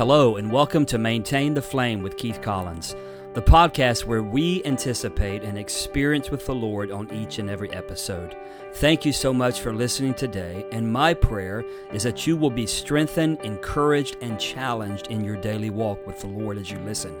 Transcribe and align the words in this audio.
Hello, 0.00 0.36
and 0.36 0.50
welcome 0.50 0.86
to 0.86 0.96
Maintain 0.96 1.52
the 1.52 1.60
Flame 1.60 2.02
with 2.02 2.16
Keith 2.16 2.40
Collins, 2.40 2.96
the 3.34 3.42
podcast 3.42 4.06
where 4.06 4.22
we 4.22 4.64
anticipate 4.64 5.42
an 5.42 5.58
experience 5.58 6.30
with 6.30 6.46
the 6.46 6.54
Lord 6.54 6.90
on 6.90 7.12
each 7.12 7.38
and 7.38 7.50
every 7.50 7.70
episode. 7.74 8.34
Thank 8.76 9.04
you 9.04 9.12
so 9.12 9.34
much 9.34 9.60
for 9.60 9.74
listening 9.74 10.14
today, 10.14 10.64
and 10.72 10.90
my 10.90 11.12
prayer 11.12 11.66
is 11.92 12.02
that 12.04 12.26
you 12.26 12.38
will 12.38 12.48
be 12.48 12.64
strengthened, 12.64 13.40
encouraged, 13.42 14.16
and 14.22 14.40
challenged 14.40 15.08
in 15.08 15.22
your 15.22 15.36
daily 15.36 15.68
walk 15.68 16.06
with 16.06 16.18
the 16.20 16.28
Lord 16.28 16.56
as 16.56 16.70
you 16.70 16.78
listen. 16.78 17.14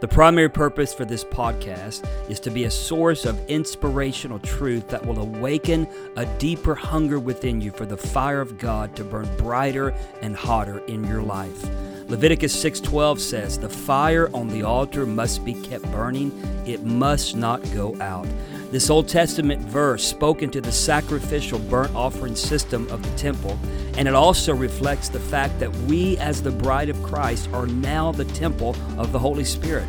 The 0.00 0.08
primary 0.08 0.50
purpose 0.50 0.92
for 0.92 1.04
this 1.04 1.22
podcast 1.22 2.04
is 2.28 2.40
to 2.40 2.50
be 2.50 2.64
a 2.64 2.70
source 2.70 3.26
of 3.26 3.48
inspirational 3.48 4.40
truth 4.40 4.88
that 4.88 5.06
will 5.06 5.20
awaken 5.20 5.86
a 6.16 6.26
deeper 6.38 6.74
hunger 6.74 7.20
within 7.20 7.60
you 7.60 7.70
for 7.70 7.86
the 7.86 7.96
fire 7.96 8.40
of 8.40 8.58
God 8.58 8.96
to 8.96 9.04
burn 9.04 9.28
brighter 9.36 9.94
and 10.20 10.34
hotter 10.34 10.80
in 10.86 11.04
your 11.04 11.22
life. 11.22 11.64
Leviticus 12.08 12.52
6:12 12.52 13.18
says, 13.18 13.58
"The 13.58 13.68
fire 13.68 14.28
on 14.34 14.48
the 14.48 14.62
altar 14.62 15.06
must 15.06 15.44
be 15.44 15.54
kept 15.54 15.90
burning; 15.90 16.32
it 16.66 16.84
must 16.84 17.34
not 17.34 17.62
go 17.72 17.96
out." 18.00 18.26
This 18.70 18.90
Old 18.90 19.08
Testament 19.08 19.62
verse 19.62 20.04
spoke 20.04 20.42
into 20.42 20.60
the 20.60 20.72
sacrificial 20.72 21.58
burnt 21.58 21.94
offering 21.94 22.36
system 22.36 22.86
of 22.90 23.02
the 23.02 23.16
temple, 23.16 23.56
and 23.96 24.06
it 24.06 24.14
also 24.14 24.52
reflects 24.52 25.08
the 25.08 25.18
fact 25.18 25.58
that 25.60 25.74
we, 25.88 26.18
as 26.18 26.42
the 26.42 26.50
bride 26.50 26.90
of 26.90 27.02
Christ, 27.02 27.48
are 27.54 27.66
now 27.66 28.12
the 28.12 28.24
temple 28.26 28.76
of 28.98 29.12
the 29.12 29.18
Holy 29.18 29.44
Spirit. 29.44 29.86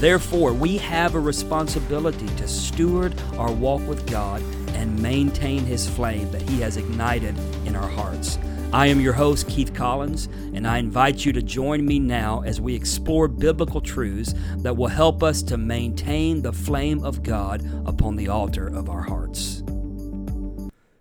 Therefore, 0.00 0.52
we 0.52 0.78
have 0.78 1.16
a 1.16 1.20
responsibility 1.20 2.28
to 2.36 2.48
steward 2.48 3.14
our 3.36 3.52
walk 3.52 3.86
with 3.86 4.06
God 4.10 4.42
and 4.74 5.02
maintain 5.02 5.66
His 5.66 5.86
flame 5.86 6.30
that 6.30 6.48
He 6.48 6.60
has 6.60 6.76
ignited 6.76 7.34
in 7.66 7.76
our 7.76 7.88
hearts. 7.88 8.38
I 8.70 8.88
am 8.88 9.00
your 9.00 9.14
host, 9.14 9.48
Keith 9.48 9.72
Collins, 9.72 10.26
and 10.52 10.68
I 10.68 10.76
invite 10.76 11.24
you 11.24 11.32
to 11.32 11.40
join 11.40 11.86
me 11.86 11.98
now 11.98 12.42
as 12.44 12.60
we 12.60 12.74
explore 12.74 13.26
biblical 13.26 13.80
truths 13.80 14.34
that 14.58 14.76
will 14.76 14.88
help 14.88 15.22
us 15.22 15.42
to 15.44 15.56
maintain 15.56 16.42
the 16.42 16.52
flame 16.52 17.02
of 17.02 17.22
God 17.22 17.64
upon 17.86 18.16
the 18.16 18.28
altar 18.28 18.66
of 18.66 18.90
our 18.90 19.00
hearts. 19.00 19.62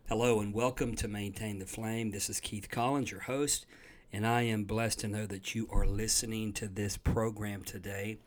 Hello, 0.07 0.39
and 0.39 0.53
welcome 0.53 0.95
to 0.95 1.09
Maintain 1.09 1.59
the 1.59 1.65
Flame. 1.65 2.11
This 2.11 2.29
is 2.29 2.39
Keith 2.39 2.69
Collins, 2.69 3.11
your 3.11 3.19
host, 3.19 3.65
and 4.13 4.25
I 4.25 4.43
am 4.43 4.63
blessed 4.63 4.99
to 4.99 5.09
know 5.09 5.25
that 5.25 5.53
you 5.53 5.67
are 5.69 5.85
listening 5.85 6.53
to 6.53 6.69
this 6.69 6.95
program 6.95 7.63
today. 7.63 8.17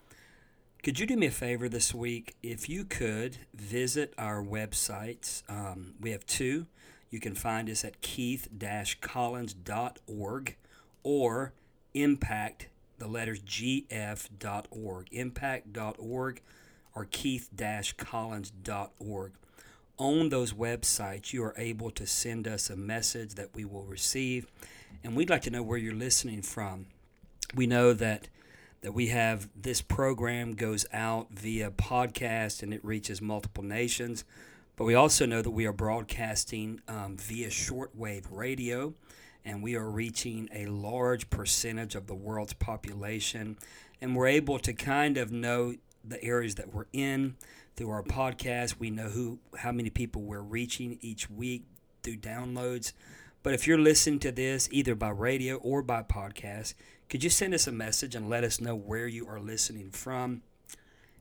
Could 0.82 1.00
you 1.00 1.06
do 1.06 1.16
me 1.16 1.28
a 1.28 1.30
favor 1.30 1.66
this 1.66 1.94
week? 1.94 2.36
If 2.42 2.68
you 2.68 2.84
could 2.84 3.38
visit 3.54 4.12
our 4.18 4.44
websites, 4.44 5.42
um, 5.48 5.94
we 5.98 6.10
have 6.10 6.26
two. 6.26 6.66
You 7.10 7.20
can 7.20 7.34
find 7.34 7.68
us 7.68 7.84
at 7.84 8.00
keith-collins.org 8.00 10.56
or 11.02 11.52
impact, 11.92 12.68
the 12.98 13.08
letters 13.08 13.42
gf.org, 13.42 15.08
impact.org 15.10 16.40
or 16.94 17.08
keith-collins.org. 17.10 19.32
On 19.98 20.28
those 20.30 20.52
websites, 20.52 21.32
you 21.32 21.42
are 21.44 21.54
able 21.58 21.90
to 21.90 22.06
send 22.06 22.46
us 22.48 22.70
a 22.70 22.76
message 22.76 23.34
that 23.34 23.54
we 23.54 23.66
will 23.66 23.84
receive, 23.84 24.46
and 25.04 25.14
we'd 25.14 25.28
like 25.28 25.42
to 25.42 25.50
know 25.50 25.62
where 25.62 25.76
you're 25.76 25.94
listening 25.94 26.40
from. 26.42 26.86
We 27.54 27.66
know 27.66 27.92
that 27.92 28.28
that 28.82 28.92
we 28.92 29.08
have 29.08 29.48
this 29.54 29.82
program 29.82 30.54
goes 30.54 30.86
out 30.92 31.28
via 31.30 31.70
podcast 31.70 32.62
and 32.62 32.72
it 32.72 32.84
reaches 32.84 33.20
multiple 33.20 33.62
nations. 33.62 34.24
But 34.80 34.86
we 34.86 34.94
also 34.94 35.26
know 35.26 35.42
that 35.42 35.50
we 35.50 35.66
are 35.66 35.74
broadcasting 35.74 36.80
um, 36.88 37.18
via 37.18 37.48
shortwave 37.48 38.24
radio, 38.30 38.94
and 39.44 39.62
we 39.62 39.76
are 39.76 39.90
reaching 39.90 40.48
a 40.54 40.64
large 40.64 41.28
percentage 41.28 41.94
of 41.94 42.06
the 42.06 42.14
world's 42.14 42.54
population. 42.54 43.58
And 44.00 44.16
we're 44.16 44.28
able 44.28 44.58
to 44.60 44.72
kind 44.72 45.18
of 45.18 45.30
know 45.30 45.74
the 46.02 46.24
areas 46.24 46.54
that 46.54 46.72
we're 46.72 46.86
in 46.94 47.36
through 47.76 47.90
our 47.90 48.02
podcast. 48.02 48.76
We 48.78 48.88
know 48.88 49.10
who, 49.10 49.40
how 49.58 49.70
many 49.70 49.90
people 49.90 50.22
we're 50.22 50.40
reaching 50.40 50.96
each 51.02 51.28
week 51.28 51.64
through 52.02 52.16
downloads. 52.16 52.94
But 53.42 53.52
if 53.52 53.66
you're 53.66 53.76
listening 53.76 54.20
to 54.20 54.32
this 54.32 54.66
either 54.72 54.94
by 54.94 55.10
radio 55.10 55.56
or 55.56 55.82
by 55.82 56.04
podcast, 56.04 56.72
could 57.10 57.22
you 57.22 57.28
send 57.28 57.52
us 57.52 57.66
a 57.66 57.72
message 57.72 58.14
and 58.14 58.30
let 58.30 58.44
us 58.44 58.62
know 58.62 58.76
where 58.76 59.06
you 59.06 59.28
are 59.28 59.40
listening 59.40 59.90
from? 59.90 60.40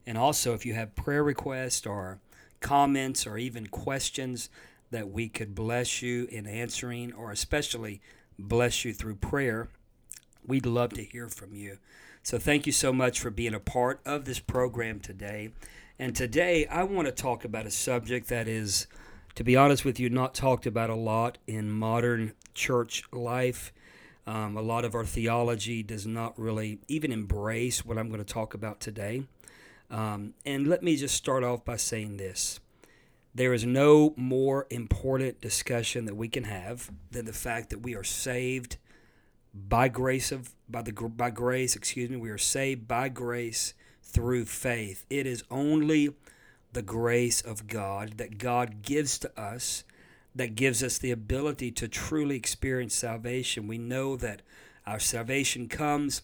And 0.06 0.16
also, 0.16 0.54
if 0.54 0.64
you 0.64 0.72
have 0.72 0.96
prayer 0.96 1.22
requests 1.22 1.84
or 1.84 2.20
comments 2.60 3.26
or 3.26 3.38
even 3.38 3.66
questions 3.66 4.48
that 4.90 5.10
we 5.10 5.28
could 5.28 5.54
bless 5.54 6.02
you 6.02 6.26
in 6.30 6.46
answering, 6.46 7.12
or 7.12 7.30
especially 7.30 8.00
bless 8.38 8.84
you 8.84 8.92
through 8.92 9.16
prayer, 9.16 9.68
we'd 10.46 10.66
love 10.66 10.92
to 10.94 11.02
hear 11.02 11.28
from 11.28 11.54
you. 11.54 11.78
So, 12.22 12.38
thank 12.38 12.66
you 12.66 12.72
so 12.72 12.92
much 12.92 13.18
for 13.20 13.30
being 13.30 13.54
a 13.54 13.60
part 13.60 14.00
of 14.04 14.24
this 14.24 14.40
program 14.40 15.00
today. 15.00 15.52
And 15.98 16.14
today, 16.14 16.66
I 16.66 16.84
want 16.84 17.06
to 17.06 17.12
talk 17.12 17.44
about 17.44 17.66
a 17.66 17.70
subject 17.70 18.28
that 18.28 18.48
is, 18.48 18.86
to 19.36 19.44
be 19.44 19.56
honest 19.56 19.84
with 19.84 20.00
you, 20.00 20.10
not 20.10 20.34
talked 20.34 20.66
about 20.66 20.90
a 20.90 20.94
lot 20.94 21.38
in 21.46 21.70
modern 21.70 22.32
church 22.54 23.04
life. 23.12 23.72
Um, 24.26 24.56
a 24.56 24.62
lot 24.62 24.84
of 24.84 24.94
our 24.94 25.04
theology 25.04 25.82
does 25.82 26.06
not 26.06 26.38
really 26.38 26.78
even 26.88 27.10
embrace 27.10 27.84
what 27.84 27.98
I'm 27.98 28.08
going 28.08 28.24
to 28.24 28.32
talk 28.32 28.54
about 28.54 28.80
today. 28.80 29.24
Um, 29.90 30.34
and 30.46 30.68
let 30.68 30.82
me 30.82 30.96
just 30.96 31.16
start 31.16 31.42
off 31.42 31.64
by 31.64 31.76
saying 31.76 32.16
this. 32.16 32.60
There 33.34 33.52
is 33.52 33.64
no 33.64 34.14
more 34.16 34.66
important 34.70 35.40
discussion 35.40 36.04
that 36.04 36.16
we 36.16 36.28
can 36.28 36.44
have 36.44 36.90
than 37.10 37.26
the 37.26 37.32
fact 37.32 37.70
that 37.70 37.80
we 37.80 37.94
are 37.94 38.04
saved 38.04 38.76
by 39.54 39.88
grace 39.88 40.30
of 40.30 40.50
by 40.68 40.82
the 40.82 40.92
by 40.92 41.30
grace, 41.30 41.74
excuse 41.74 42.08
me, 42.08 42.16
we 42.16 42.30
are 42.30 42.38
saved 42.38 42.86
by 42.86 43.08
grace 43.08 43.74
through 44.02 44.44
faith. 44.44 45.04
It 45.10 45.26
is 45.26 45.44
only 45.50 46.14
the 46.72 46.82
grace 46.82 47.40
of 47.40 47.66
God 47.66 48.18
that 48.18 48.38
God 48.38 48.82
gives 48.82 49.18
to 49.18 49.40
us 49.40 49.84
that 50.34 50.54
gives 50.54 50.82
us 50.82 50.98
the 50.98 51.10
ability 51.10 51.72
to 51.72 51.88
truly 51.88 52.36
experience 52.36 52.94
salvation. 52.94 53.66
We 53.66 53.78
know 53.78 54.16
that 54.16 54.42
our 54.86 55.00
salvation 55.00 55.68
comes 55.68 56.22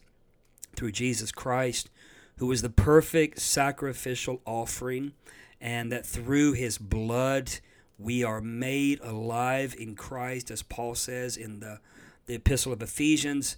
through 0.76 0.92
Jesus 0.92 1.32
Christ 1.32 1.90
who 2.38 2.52
is 2.52 2.62
the 2.62 2.70
perfect 2.70 3.40
sacrificial 3.40 4.40
offering, 4.44 5.12
and 5.60 5.90
that 5.90 6.06
through 6.06 6.52
his 6.52 6.78
blood 6.78 7.50
we 7.98 8.22
are 8.22 8.40
made 8.40 9.00
alive 9.00 9.74
in 9.78 9.94
Christ, 9.94 10.50
as 10.50 10.62
Paul 10.62 10.94
says 10.94 11.36
in 11.36 11.60
the, 11.60 11.80
the 12.26 12.34
Epistle 12.34 12.72
of 12.72 12.82
Ephesians. 12.82 13.56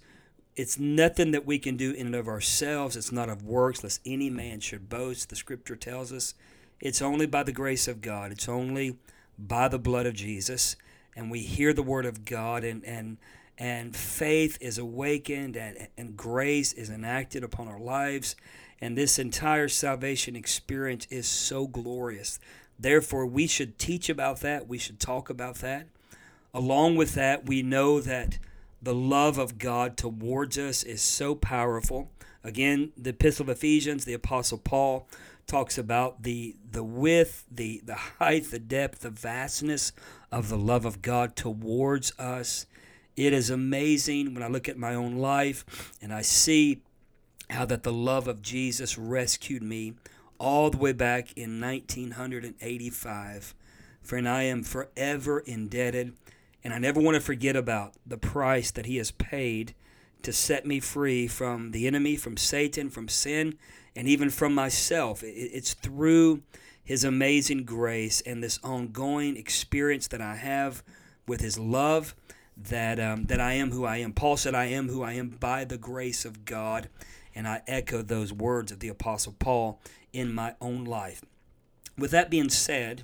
It's 0.55 0.79
nothing 0.79 1.31
that 1.31 1.45
we 1.45 1.59
can 1.59 1.77
do 1.77 1.91
in 1.91 2.07
and 2.07 2.15
of 2.15 2.27
ourselves. 2.27 2.95
It's 2.95 3.11
not 3.11 3.29
of 3.29 3.43
works, 3.43 3.83
lest 3.83 4.01
any 4.05 4.29
man 4.29 4.59
should 4.59 4.89
boast. 4.89 5.29
The 5.29 5.35
scripture 5.35 5.75
tells 5.75 6.11
us 6.11 6.33
it's 6.79 7.01
only 7.01 7.25
by 7.25 7.43
the 7.43 7.51
grace 7.51 7.87
of 7.87 8.01
God, 8.01 8.31
it's 8.31 8.49
only 8.49 8.97
by 9.37 9.67
the 9.67 9.79
blood 9.79 10.05
of 10.05 10.13
Jesus. 10.13 10.75
And 11.15 11.29
we 11.29 11.39
hear 11.39 11.73
the 11.73 11.83
word 11.83 12.05
of 12.05 12.23
God, 12.23 12.63
and, 12.63 12.83
and, 12.85 13.17
and 13.59 13.95
faith 13.95 14.57
is 14.61 14.77
awakened, 14.79 15.55
and, 15.55 15.89
and 15.97 16.17
grace 16.17 16.73
is 16.73 16.89
enacted 16.89 17.43
upon 17.43 17.67
our 17.67 17.79
lives 17.79 18.35
and 18.81 18.97
this 18.97 19.19
entire 19.19 19.67
salvation 19.67 20.35
experience 20.35 21.05
is 21.09 21.27
so 21.27 21.67
glorious. 21.67 22.39
Therefore, 22.79 23.25
we 23.25 23.45
should 23.45 23.77
teach 23.77 24.09
about 24.09 24.39
that. 24.39 24.67
We 24.67 24.77
should 24.77 24.99
talk 24.99 25.29
about 25.29 25.55
that. 25.55 25.87
Along 26.53 26.95
with 26.95 27.13
that, 27.15 27.45
we 27.45 27.61
know 27.61 27.99
that 27.99 28.39
the 28.81 28.95
love 28.95 29.37
of 29.37 29.57
God 29.57 29.97
towards 29.97 30.57
us 30.57 30.83
is 30.83 31.01
so 31.01 31.35
powerful. 31.35 32.09
Again, 32.43 32.93
the 32.95 33.09
Epistle 33.09 33.43
of 33.43 33.49
Ephesians, 33.49 34.05
the 34.05 34.13
Apostle 34.13 34.57
Paul 34.57 35.07
talks 35.45 35.77
about 35.77 36.23
the 36.23 36.55
the 36.71 36.83
width, 36.83 37.43
the 37.51 37.81
the 37.83 37.95
height, 37.95 38.49
the 38.51 38.59
depth, 38.59 38.99
the 38.99 39.09
vastness 39.09 39.91
of 40.31 40.47
the 40.47 40.57
love 40.57 40.85
of 40.85 41.01
God 41.01 41.35
towards 41.35 42.17
us. 42.17 42.65
It 43.19 43.33
is 43.33 43.49
amazing 43.49 44.33
when 44.33 44.43
I 44.43 44.47
look 44.47 44.69
at 44.69 44.77
my 44.77 44.95
own 44.95 45.17
life 45.17 45.93
and 46.01 46.13
I 46.13 46.21
see 46.21 46.83
how 47.49 47.65
that 47.65 47.83
the 47.83 47.91
love 47.91 48.29
of 48.29 48.41
Jesus 48.41 48.97
rescued 48.97 49.61
me 49.61 49.95
all 50.37 50.69
the 50.69 50.77
way 50.77 50.93
back 50.93 51.33
in 51.33 51.59
1985. 51.59 53.53
Friend, 54.01 54.29
I 54.29 54.43
am 54.43 54.63
forever 54.63 55.41
indebted, 55.41 56.13
and 56.63 56.73
I 56.73 56.79
never 56.79 57.01
want 57.01 57.15
to 57.15 57.21
forget 57.21 57.57
about 57.57 57.95
the 58.07 58.17
price 58.17 58.71
that 58.71 58.85
He 58.85 58.95
has 58.95 59.11
paid 59.11 59.75
to 60.23 60.31
set 60.31 60.65
me 60.65 60.79
free 60.79 61.27
from 61.27 61.71
the 61.71 61.87
enemy, 61.87 62.15
from 62.15 62.37
Satan, 62.37 62.89
from 62.89 63.09
sin, 63.09 63.57
and 63.97 64.07
even 64.07 64.29
from 64.29 64.55
myself. 64.55 65.23
It's 65.25 65.73
through 65.73 66.43
His 66.81 67.03
amazing 67.03 67.65
grace 67.65 68.21
and 68.21 68.41
this 68.41 68.61
ongoing 68.63 69.35
experience 69.35 70.07
that 70.07 70.21
I 70.21 70.35
have 70.37 70.83
with 71.27 71.41
His 71.41 71.59
love 71.59 72.15
that 72.63 72.99
um, 72.99 73.25
that 73.25 73.39
I 73.39 73.53
am 73.53 73.71
who 73.71 73.85
I 73.85 73.97
am. 73.97 74.13
Paul 74.13 74.37
said, 74.37 74.55
"I 74.55 74.65
am 74.65 74.89
who 74.89 75.03
I 75.03 75.13
am 75.13 75.29
by 75.29 75.65
the 75.65 75.77
grace 75.77 76.25
of 76.25 76.45
God." 76.45 76.89
and 77.35 77.47
I 77.47 77.61
echo 77.67 78.01
those 78.01 78.33
words 78.33 78.71
of 78.71 78.79
the 78.79 78.87
Apostle 78.89 79.35
Paul 79.37 79.79
in 80.11 80.33
my 80.33 80.55
own 80.59 80.83
life. 80.83 81.23
With 81.95 82.09
that 82.09 82.31
being 82.31 82.49
said, 82.49 83.03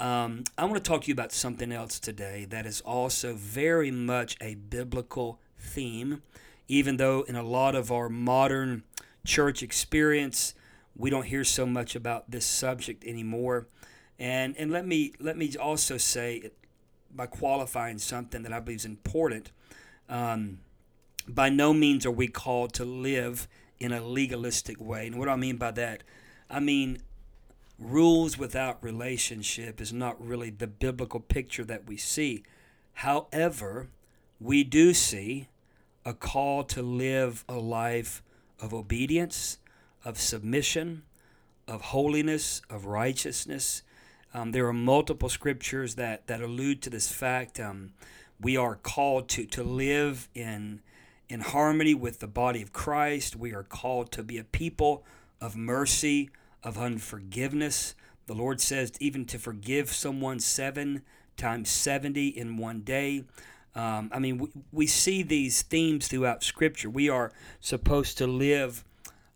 um, 0.00 0.42
I 0.58 0.64
want 0.64 0.74
to 0.74 0.80
talk 0.80 1.02
to 1.02 1.06
you 1.06 1.14
about 1.14 1.32
something 1.32 1.70
else 1.70 2.00
today 2.00 2.46
that 2.50 2.66
is 2.66 2.80
also 2.80 3.34
very 3.34 3.92
much 3.92 4.36
a 4.40 4.56
biblical 4.56 5.40
theme 5.56 6.20
even 6.68 6.98
though 6.98 7.22
in 7.22 7.34
a 7.34 7.42
lot 7.42 7.74
of 7.74 7.90
our 7.90 8.08
modern 8.08 8.84
church 9.24 9.62
experience, 9.62 10.54
we 10.94 11.10
don't 11.10 11.24
hear 11.24 11.44
so 11.44 11.64
much 11.64 11.96
about 11.96 12.30
this 12.30 12.44
subject 12.44 13.04
anymore. 13.04 13.66
And 14.18 14.56
and 14.56 14.70
let 14.70 14.86
me 14.86 15.14
let 15.18 15.36
me 15.36 15.54
also 15.56 15.96
say, 15.96 16.50
by 17.14 17.26
qualifying 17.26 17.98
something 17.98 18.42
that 18.42 18.52
I 18.52 18.60
believe 18.60 18.80
is 18.80 18.84
important, 18.84 19.50
um, 20.08 20.58
by 21.26 21.48
no 21.48 21.72
means 21.72 22.06
are 22.06 22.10
we 22.10 22.28
called 22.28 22.72
to 22.74 22.84
live 22.84 23.48
in 23.78 23.92
a 23.92 24.00
legalistic 24.00 24.80
way. 24.80 25.06
And 25.06 25.18
what 25.18 25.26
do 25.26 25.30
I 25.30 25.36
mean 25.36 25.56
by 25.56 25.70
that? 25.72 26.02
I 26.50 26.60
mean 26.60 27.02
rules 27.78 28.36
without 28.36 28.82
relationship 28.82 29.80
is 29.80 29.92
not 29.92 30.20
really 30.24 30.50
the 30.50 30.66
biblical 30.66 31.20
picture 31.20 31.64
that 31.64 31.86
we 31.86 31.96
see. 31.96 32.42
However, 32.94 33.88
we 34.40 34.64
do 34.64 34.94
see 34.94 35.48
a 36.04 36.12
call 36.12 36.64
to 36.64 36.82
live 36.82 37.44
a 37.48 37.54
life 37.54 38.22
of 38.60 38.74
obedience, 38.74 39.58
of 40.04 40.18
submission, 40.18 41.02
of 41.68 41.82
holiness, 41.82 42.62
of 42.68 42.86
righteousness. 42.86 43.82
Um, 44.34 44.52
there 44.52 44.66
are 44.66 44.72
multiple 44.72 45.28
scriptures 45.28 45.94
that, 45.94 46.26
that 46.26 46.40
allude 46.40 46.82
to 46.82 46.90
this 46.90 47.10
fact. 47.10 47.58
Um, 47.58 47.92
we 48.40 48.56
are 48.56 48.76
called 48.76 49.28
to, 49.30 49.46
to 49.46 49.62
live 49.62 50.28
in, 50.34 50.80
in 51.28 51.40
harmony 51.40 51.94
with 51.94 52.20
the 52.20 52.26
body 52.26 52.62
of 52.62 52.72
Christ. 52.72 53.36
We 53.36 53.54
are 53.54 53.62
called 53.62 54.12
to 54.12 54.22
be 54.22 54.38
a 54.38 54.44
people 54.44 55.04
of 55.40 55.56
mercy, 55.56 56.30
of 56.62 56.76
unforgiveness. 56.78 57.94
The 58.26 58.34
Lord 58.34 58.60
says 58.60 58.92
even 59.00 59.24
to 59.26 59.38
forgive 59.38 59.92
someone 59.92 60.40
seven 60.40 61.02
times 61.36 61.70
70 61.70 62.28
in 62.28 62.56
one 62.58 62.80
day. 62.80 63.24
Um, 63.74 64.10
I 64.12 64.18
mean, 64.18 64.38
we, 64.38 64.48
we 64.72 64.86
see 64.86 65.22
these 65.22 65.62
themes 65.62 66.08
throughout 66.08 66.42
Scripture. 66.42 66.90
We 66.90 67.08
are 67.08 67.32
supposed 67.60 68.18
to 68.18 68.26
live 68.26 68.84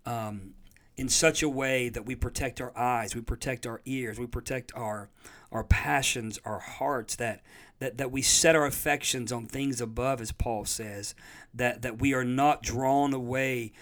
um, 0.05 0.55
in 1.02 1.08
such 1.08 1.43
a 1.43 1.49
way 1.49 1.88
that 1.88 2.06
we 2.06 2.14
protect 2.14 2.60
our 2.60 2.72
eyes, 2.78 3.12
we 3.12 3.20
protect 3.20 3.66
our 3.66 3.81
ears, 3.84 4.20
we 4.20 4.26
protect 4.26 4.72
our 4.76 5.10
our 5.50 5.64
passions, 5.64 6.38
our 6.44 6.60
hearts, 6.60 7.16
that 7.16 7.43
that, 7.81 7.99
that 7.99 8.12
we 8.12 8.22
set 8.22 8.54
our 8.54 8.66
affections 8.66 9.32
on 9.32 9.46
things 9.46 9.81
above, 9.81 10.20
as 10.20 10.31
Paul 10.31 10.64
says, 10.64 11.16
that, 11.52 11.82
that 11.82 11.99
we 11.99 12.14
are 12.14 12.25
not 12.25 12.62
drawn 12.62 13.12
away 13.12 13.72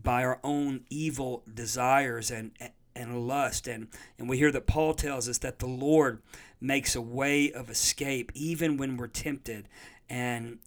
by 0.00 0.22
our 0.22 0.38
own 0.44 0.84
evil 0.88 1.42
desires 1.52 2.30
and 2.30 2.52
and 2.94 3.26
lust. 3.26 3.66
And, 3.66 3.88
and 4.16 4.28
we 4.28 4.38
hear 4.38 4.52
that 4.52 4.68
Paul 4.68 4.94
tells 4.94 5.28
us 5.28 5.38
that 5.38 5.58
the 5.58 5.66
Lord 5.66 6.22
makes 6.60 6.94
a 6.94 7.02
way 7.02 7.50
of 7.50 7.68
escape 7.70 8.30
even 8.36 8.76
when 8.76 8.96
we're 8.96 9.08
tempted. 9.08 9.68
And 10.08 10.60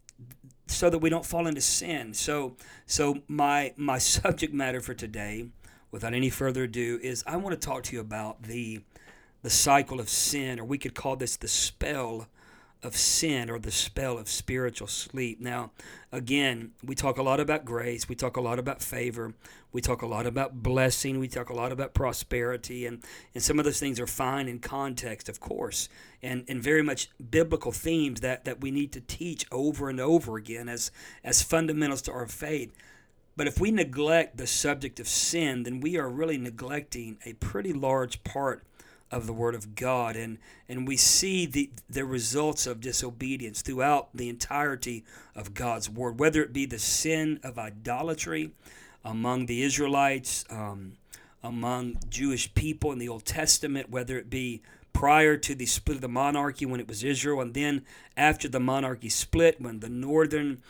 so 0.68 0.90
that 0.90 1.00
we 1.00 1.10
don't 1.10 1.26
fall 1.26 1.48
into 1.48 1.62
sin. 1.62 2.14
So 2.14 2.58
so 2.86 3.20
my 3.30 3.74
my 3.78 3.98
subject 4.18 4.54
matter 4.54 4.82
for 4.82 4.94
today, 4.94 5.48
without 5.92 6.14
any 6.14 6.30
further 6.30 6.64
ado, 6.64 7.00
is 7.04 7.24
I 7.28 7.38
want 7.38 7.60
to 7.60 7.68
talk 7.68 7.84
to 7.84 7.96
you 7.96 8.02
about 8.02 8.44
the 8.44 8.82
the 9.44 9.50
cycle 9.50 10.00
of 10.00 10.08
sin, 10.08 10.60
or 10.60 10.64
we 10.64 10.78
could 10.78 10.94
call 10.94 11.16
this 11.16 11.36
the 11.36 11.48
spell 11.48 12.28
of 12.84 12.96
sin 12.96 13.50
or 13.50 13.60
the 13.60 13.72
spell 13.72 14.18
of 14.18 14.28
spiritual 14.28 14.88
sleep. 14.88 15.40
Now, 15.40 15.72
again, 16.12 16.72
we 16.84 16.96
talk 16.96 17.18
a 17.18 17.24
lot 17.24 17.40
about 17.40 17.64
grace, 17.64 18.10
we 18.10 18.16
talk 18.16 18.38
a 18.38 18.42
lot 18.42 18.58
about 18.58 18.82
favor, 18.82 19.34
we 19.72 19.82
talk 19.82 20.02
a 20.02 20.08
lot 20.08 20.26
about 20.26 20.64
blessing, 20.64 21.20
we 21.20 21.28
talk 21.28 21.50
a 21.50 21.54
lot 21.54 21.72
about 21.72 21.94
prosperity, 21.94 22.86
and, 22.88 23.04
and 23.36 23.44
some 23.44 23.60
of 23.60 23.66
those 23.66 23.80
things 23.80 24.00
are 24.00 24.08
fine 24.08 24.48
in 24.48 24.60
context, 24.60 25.30
of 25.30 25.40
course, 25.40 25.90
and, 26.24 26.44
and 26.48 26.62
very 26.62 26.82
much 26.82 27.10
biblical 27.30 27.72
themes 27.72 28.22
that, 28.22 28.46
that 28.46 28.62
we 28.62 28.72
need 28.72 28.92
to 28.94 29.02
teach 29.02 29.46
over 29.52 29.90
and 29.90 30.00
over 30.00 30.38
again 30.38 30.68
as, 30.68 30.92
as 31.24 31.44
fundamentals 31.44 32.02
to 32.04 32.12
our 32.12 32.28
faith. 32.28 32.76
But 33.38 33.48
if 33.48 33.60
we 33.60 33.72
neglect 33.72 34.38
the 34.38 34.48
subject 34.48 35.00
of 35.00 35.08
sin, 35.08 35.64
then 35.64 35.80
we 35.80 35.98
are 35.98 36.10
really 36.10 36.38
neglecting 36.38 37.18
a 37.26 37.34
pretty 37.34 37.74
large 37.74 38.24
part 38.24 38.64
of 39.10 39.28
the 39.28 39.34
Word 39.34 39.56
of 39.56 39.76
God. 39.76 40.16
And, 40.16 40.38
and 40.70 40.88
we 40.88 40.98
see 40.98 41.46
the, 41.46 41.70
the 41.90 42.06
results 42.06 42.66
of 42.66 42.82
disobedience 42.82 43.62
throughout 43.62 44.10
the 44.14 44.30
entirety 44.30 45.04
of 45.36 45.54
God's 45.54 45.90
Word, 45.90 46.20
whether 46.20 46.42
it 46.42 46.54
be 46.54 46.66
the 46.66 46.80
sin 46.80 47.40
of 47.44 47.60
idolatry 47.60 48.52
among 49.04 49.48
the 49.48 49.64
Israelites, 49.64 50.46
um, 50.50 50.94
among 51.44 51.98
Jewish 52.10 52.54
people 52.54 52.92
in 52.92 53.00
the 53.00 53.10
Old 53.10 53.26
Testament, 53.26 53.90
whether 53.90 54.18
it 54.18 54.30
be 54.30 54.62
prior 54.94 55.38
to 55.38 55.56
the 55.56 55.66
split 55.66 55.96
of 55.96 56.02
the 56.02 56.08
monarchy 56.08 56.66
when 56.66 56.80
it 56.80 56.88
was 56.88 57.04
Israel, 57.04 57.42
and 57.42 57.54
then 57.54 57.84
after 58.16 58.48
the 58.48 58.60
monarchy 58.60 59.10
split, 59.10 59.60
when 59.60 59.80
the 59.80 59.90
northern 59.90 60.62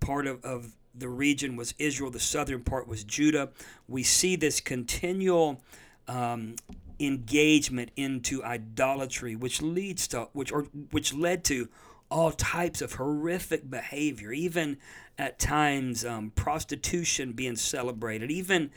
part 0.00 0.26
of, 0.26 0.44
of 0.44 0.72
the 0.94 1.08
region 1.08 1.56
was 1.56 1.74
Israel, 1.78 2.10
the 2.10 2.20
southern 2.20 2.62
part 2.62 2.88
was 2.88 3.04
Judah. 3.04 3.50
We 3.86 4.02
see 4.02 4.36
this 4.36 4.60
continual 4.60 5.60
um, 6.08 6.56
engagement 6.98 7.90
into 7.96 8.42
idolatry, 8.42 9.36
which 9.36 9.60
leads 9.60 10.08
to 10.08 10.28
which 10.32 10.52
or 10.52 10.62
which 10.90 11.12
led 11.12 11.44
to 11.44 11.68
all 12.10 12.30
types 12.30 12.80
of 12.80 12.94
horrific 12.94 13.68
behavior, 13.68 14.32
even 14.32 14.78
at 15.18 15.38
times 15.38 16.04
um, 16.04 16.30
prostitution 16.30 17.32
being 17.32 17.56
celebrated, 17.56 18.30
even 18.30 18.70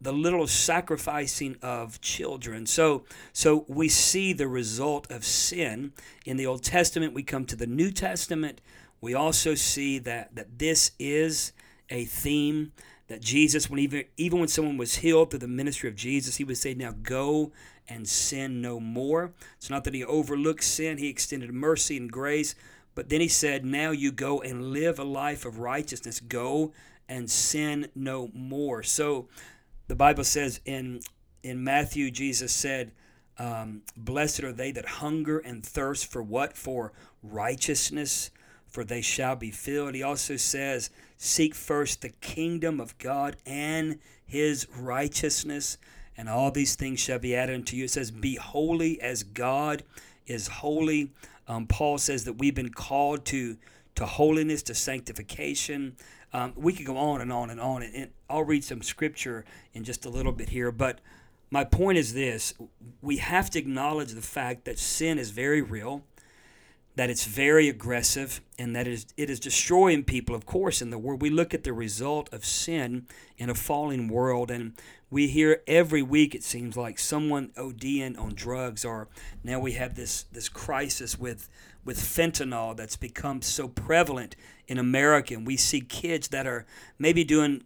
the 0.00 0.12
little 0.12 0.46
sacrificing 0.46 1.56
of 1.62 2.00
children. 2.00 2.66
So, 2.66 3.04
so 3.32 3.64
we 3.68 3.88
see 3.88 4.32
the 4.32 4.48
result 4.48 5.10
of 5.10 5.24
sin 5.24 5.92
in 6.26 6.36
the 6.36 6.46
Old 6.46 6.62
Testament. 6.62 7.14
We 7.14 7.22
come 7.22 7.44
to 7.46 7.56
the 7.56 7.66
New 7.66 7.90
Testament. 7.90 8.60
We 9.04 9.12
also 9.12 9.54
see 9.54 9.98
that 9.98 10.34
that 10.34 10.58
this 10.58 10.92
is 10.98 11.52
a 11.90 12.06
theme 12.06 12.72
that 13.08 13.20
Jesus, 13.20 13.68
when 13.68 13.78
even 13.78 14.04
even 14.16 14.38
when 14.38 14.48
someone 14.48 14.78
was 14.78 14.96
healed 14.96 15.28
through 15.28 15.40
the 15.40 15.46
ministry 15.46 15.90
of 15.90 15.94
Jesus, 15.94 16.36
he 16.36 16.44
would 16.44 16.56
say, 16.56 16.72
"Now 16.72 16.94
go 17.02 17.52
and 17.86 18.08
sin 18.08 18.62
no 18.62 18.80
more." 18.80 19.34
It's 19.58 19.68
not 19.68 19.84
that 19.84 19.92
he 19.92 20.02
overlooked 20.02 20.64
sin; 20.64 20.96
he 20.96 21.08
extended 21.08 21.52
mercy 21.52 21.98
and 21.98 22.10
grace. 22.10 22.54
But 22.94 23.10
then 23.10 23.20
he 23.20 23.28
said, 23.28 23.62
"Now 23.62 23.90
you 23.90 24.10
go 24.10 24.40
and 24.40 24.72
live 24.72 24.98
a 24.98 25.04
life 25.04 25.44
of 25.44 25.58
righteousness. 25.58 26.18
Go 26.18 26.72
and 27.06 27.30
sin 27.30 27.88
no 27.94 28.30
more." 28.32 28.82
So, 28.82 29.28
the 29.86 29.94
Bible 29.94 30.24
says 30.24 30.60
in 30.64 31.02
in 31.42 31.62
Matthew, 31.62 32.10
Jesus 32.10 32.54
said, 32.54 32.92
um, 33.36 33.82
"Blessed 33.98 34.44
are 34.44 34.52
they 34.54 34.72
that 34.72 34.86
hunger 35.04 35.40
and 35.40 35.62
thirst 35.62 36.10
for 36.10 36.22
what? 36.22 36.56
For 36.56 36.94
righteousness." 37.22 38.30
For 38.74 38.82
they 38.82 39.02
shall 39.02 39.36
be 39.36 39.52
filled. 39.52 39.94
He 39.94 40.02
also 40.02 40.36
says, 40.36 40.90
Seek 41.16 41.54
first 41.54 42.02
the 42.02 42.08
kingdom 42.08 42.80
of 42.80 42.98
God 42.98 43.36
and 43.46 44.00
his 44.26 44.66
righteousness, 44.76 45.78
and 46.16 46.28
all 46.28 46.50
these 46.50 46.74
things 46.74 46.98
shall 46.98 47.20
be 47.20 47.36
added 47.36 47.54
unto 47.54 47.76
you. 47.76 47.84
It 47.84 47.92
says, 47.92 48.10
Be 48.10 48.34
holy 48.34 49.00
as 49.00 49.22
God 49.22 49.84
is 50.26 50.48
holy. 50.48 51.12
Um, 51.46 51.68
Paul 51.68 51.98
says 51.98 52.24
that 52.24 52.32
we've 52.32 52.54
been 52.56 52.72
called 52.72 53.24
to, 53.26 53.56
to 53.94 54.06
holiness, 54.06 54.64
to 54.64 54.74
sanctification. 54.74 55.94
Um, 56.32 56.52
we 56.56 56.72
could 56.72 56.86
go 56.86 56.96
on 56.96 57.20
and 57.20 57.32
on 57.32 57.50
and 57.50 57.60
on, 57.60 57.84
and, 57.84 57.94
and 57.94 58.10
I'll 58.28 58.42
read 58.42 58.64
some 58.64 58.82
scripture 58.82 59.44
in 59.72 59.84
just 59.84 60.04
a 60.04 60.10
little 60.10 60.32
bit 60.32 60.48
here. 60.48 60.72
But 60.72 60.98
my 61.48 61.62
point 61.62 61.96
is 61.96 62.12
this 62.12 62.54
we 63.00 63.18
have 63.18 63.50
to 63.50 63.58
acknowledge 63.60 64.14
the 64.14 64.20
fact 64.20 64.64
that 64.64 64.80
sin 64.80 65.16
is 65.16 65.30
very 65.30 65.62
real 65.62 66.02
that 66.96 67.10
it's 67.10 67.24
very 67.24 67.68
aggressive 67.68 68.40
and 68.58 68.74
that 68.76 68.86
it 68.86 68.92
is, 68.92 69.06
it 69.16 69.28
is 69.28 69.40
destroying 69.40 70.04
people, 70.04 70.34
of 70.34 70.46
course, 70.46 70.80
in 70.80 70.90
the 70.90 70.98
world. 70.98 71.20
We 71.20 71.30
look 71.30 71.52
at 71.52 71.64
the 71.64 71.72
result 71.72 72.32
of 72.32 72.44
sin 72.44 73.06
in 73.36 73.50
a 73.50 73.54
falling 73.54 74.08
world, 74.08 74.50
and 74.50 74.74
we 75.10 75.26
hear 75.26 75.62
every 75.66 76.02
week, 76.02 76.34
it 76.34 76.44
seems 76.44 76.76
like, 76.76 76.98
someone 76.98 77.50
ODing 77.56 78.18
on 78.18 78.34
drugs, 78.34 78.84
or 78.84 79.08
now 79.42 79.58
we 79.58 79.72
have 79.72 79.96
this, 79.96 80.24
this 80.30 80.48
crisis 80.48 81.18
with, 81.18 81.48
with 81.84 81.98
fentanyl 81.98 82.76
that's 82.76 82.96
become 82.96 83.42
so 83.42 83.66
prevalent 83.66 84.36
in 84.68 84.78
America. 84.78 85.34
And 85.34 85.46
we 85.46 85.56
see 85.56 85.80
kids 85.80 86.28
that 86.28 86.46
are 86.46 86.64
maybe 86.98 87.24
doing 87.24 87.64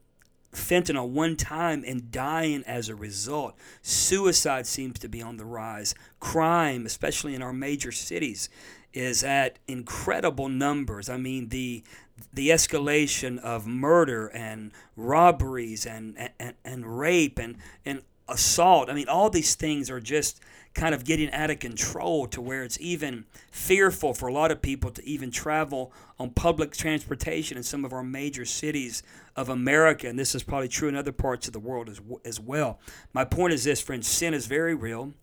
fentanyl 0.52 1.08
one 1.08 1.36
time 1.36 1.84
and 1.86 2.10
dying 2.10 2.64
as 2.66 2.88
a 2.88 2.94
result. 2.94 3.54
Suicide 3.82 4.66
seems 4.66 4.98
to 5.00 5.08
be 5.08 5.22
on 5.22 5.36
the 5.36 5.44
rise. 5.44 5.94
Crime, 6.20 6.86
especially 6.86 7.34
in 7.34 7.42
our 7.42 7.52
major 7.52 7.92
cities, 7.92 8.48
is 8.92 9.22
at 9.22 9.58
incredible 9.68 10.48
numbers. 10.48 11.08
I 11.08 11.16
mean, 11.16 11.48
the 11.48 11.84
the 12.32 12.48
escalation 12.48 13.38
of 13.38 13.64
murder 13.66 14.26
and 14.28 14.72
robberies 14.96 15.86
and, 15.86 16.30
and, 16.40 16.54
and 16.64 16.98
rape 16.98 17.38
and, 17.38 17.56
and 17.84 18.02
assault. 18.28 18.90
I 18.90 18.94
mean, 18.94 19.08
all 19.08 19.30
these 19.30 19.54
things 19.54 19.90
are 19.90 20.00
just 20.00 20.40
kind 20.74 20.94
of 20.94 21.04
getting 21.04 21.32
out 21.32 21.50
of 21.50 21.58
control 21.58 22.26
to 22.28 22.40
where 22.40 22.62
it's 22.62 22.78
even 22.80 23.24
fearful 23.50 24.14
for 24.14 24.28
a 24.28 24.32
lot 24.32 24.50
of 24.50 24.62
people 24.62 24.90
to 24.92 25.04
even 25.04 25.30
travel 25.30 25.92
on 26.18 26.30
public 26.30 26.72
transportation 26.76 27.56
in 27.56 27.62
some 27.62 27.84
of 27.84 27.92
our 27.92 28.04
major 28.04 28.44
cities 28.44 29.02
of 29.34 29.48
America. 29.48 30.08
And 30.08 30.18
this 30.18 30.34
is 30.34 30.42
probably 30.42 30.68
true 30.68 30.88
in 30.88 30.94
other 30.94 31.12
parts 31.12 31.46
of 31.46 31.52
the 31.52 31.58
world 31.58 31.88
as, 31.88 32.00
as 32.24 32.38
well. 32.38 32.78
My 33.12 33.24
point 33.24 33.54
is 33.54 33.64
this, 33.64 33.80
friends 33.80 34.06
sin 34.06 34.34
is 34.34 34.46
very 34.46 34.74
real. 34.74 35.14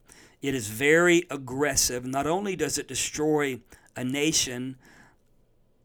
It 0.41 0.55
is 0.55 0.67
very 0.67 1.23
aggressive. 1.29 2.05
Not 2.05 2.27
only 2.27 2.55
does 2.55 2.77
it 2.77 2.87
destroy 2.87 3.59
a 3.95 4.03
nation, 4.03 4.75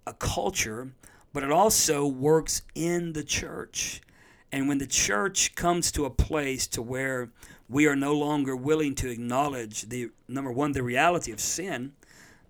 a 0.06 0.12
culture, 0.14 0.92
but 1.32 1.42
it 1.42 1.52
also 1.52 2.06
works 2.06 2.62
in 2.74 3.12
the 3.12 3.22
church. 3.22 4.00
And 4.52 4.68
when 4.68 4.78
the 4.78 4.86
church 4.86 5.54
comes 5.54 5.92
to 5.92 6.04
a 6.04 6.10
place 6.10 6.66
to 6.68 6.82
where 6.82 7.30
we 7.68 7.86
are 7.86 7.94
no 7.94 8.14
longer 8.14 8.56
willing 8.56 8.94
to 8.96 9.08
acknowledge 9.08 9.82
the 9.88 10.10
number 10.26 10.50
one, 10.50 10.72
the 10.72 10.82
reality 10.82 11.30
of 11.30 11.40
sin, 11.40 11.92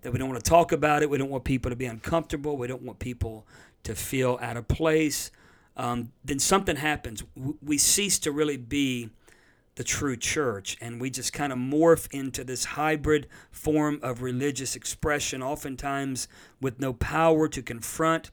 that 0.01 0.11
we 0.11 0.17
don't 0.17 0.29
want 0.29 0.43
to 0.43 0.49
talk 0.49 0.71
about 0.71 1.03
it, 1.03 1.09
we 1.09 1.17
don't 1.17 1.29
want 1.29 1.43
people 1.43 1.69
to 1.69 1.75
be 1.75 1.85
uncomfortable, 1.85 2.57
we 2.57 2.67
don't 2.67 2.81
want 2.81 2.97
people 2.99 3.45
to 3.83 3.93
feel 3.93 4.39
out 4.41 4.57
of 4.57 4.67
place, 4.67 5.31
um, 5.77 6.11
then 6.25 6.39
something 6.39 6.75
happens. 6.75 7.23
We 7.63 7.77
cease 7.77 8.17
to 8.19 8.31
really 8.31 8.57
be 8.57 9.09
the 9.75 9.83
true 9.83 10.17
church, 10.17 10.77
and 10.81 10.99
we 10.99 11.09
just 11.09 11.33
kind 11.33 11.53
of 11.53 11.59
morph 11.59 12.07
into 12.11 12.43
this 12.43 12.65
hybrid 12.65 13.27
form 13.51 13.99
of 14.03 14.21
religious 14.21 14.75
expression, 14.75 15.41
oftentimes 15.41 16.27
with 16.59 16.79
no 16.79 16.93
power 16.93 17.47
to 17.47 17.61
confront 17.61 18.31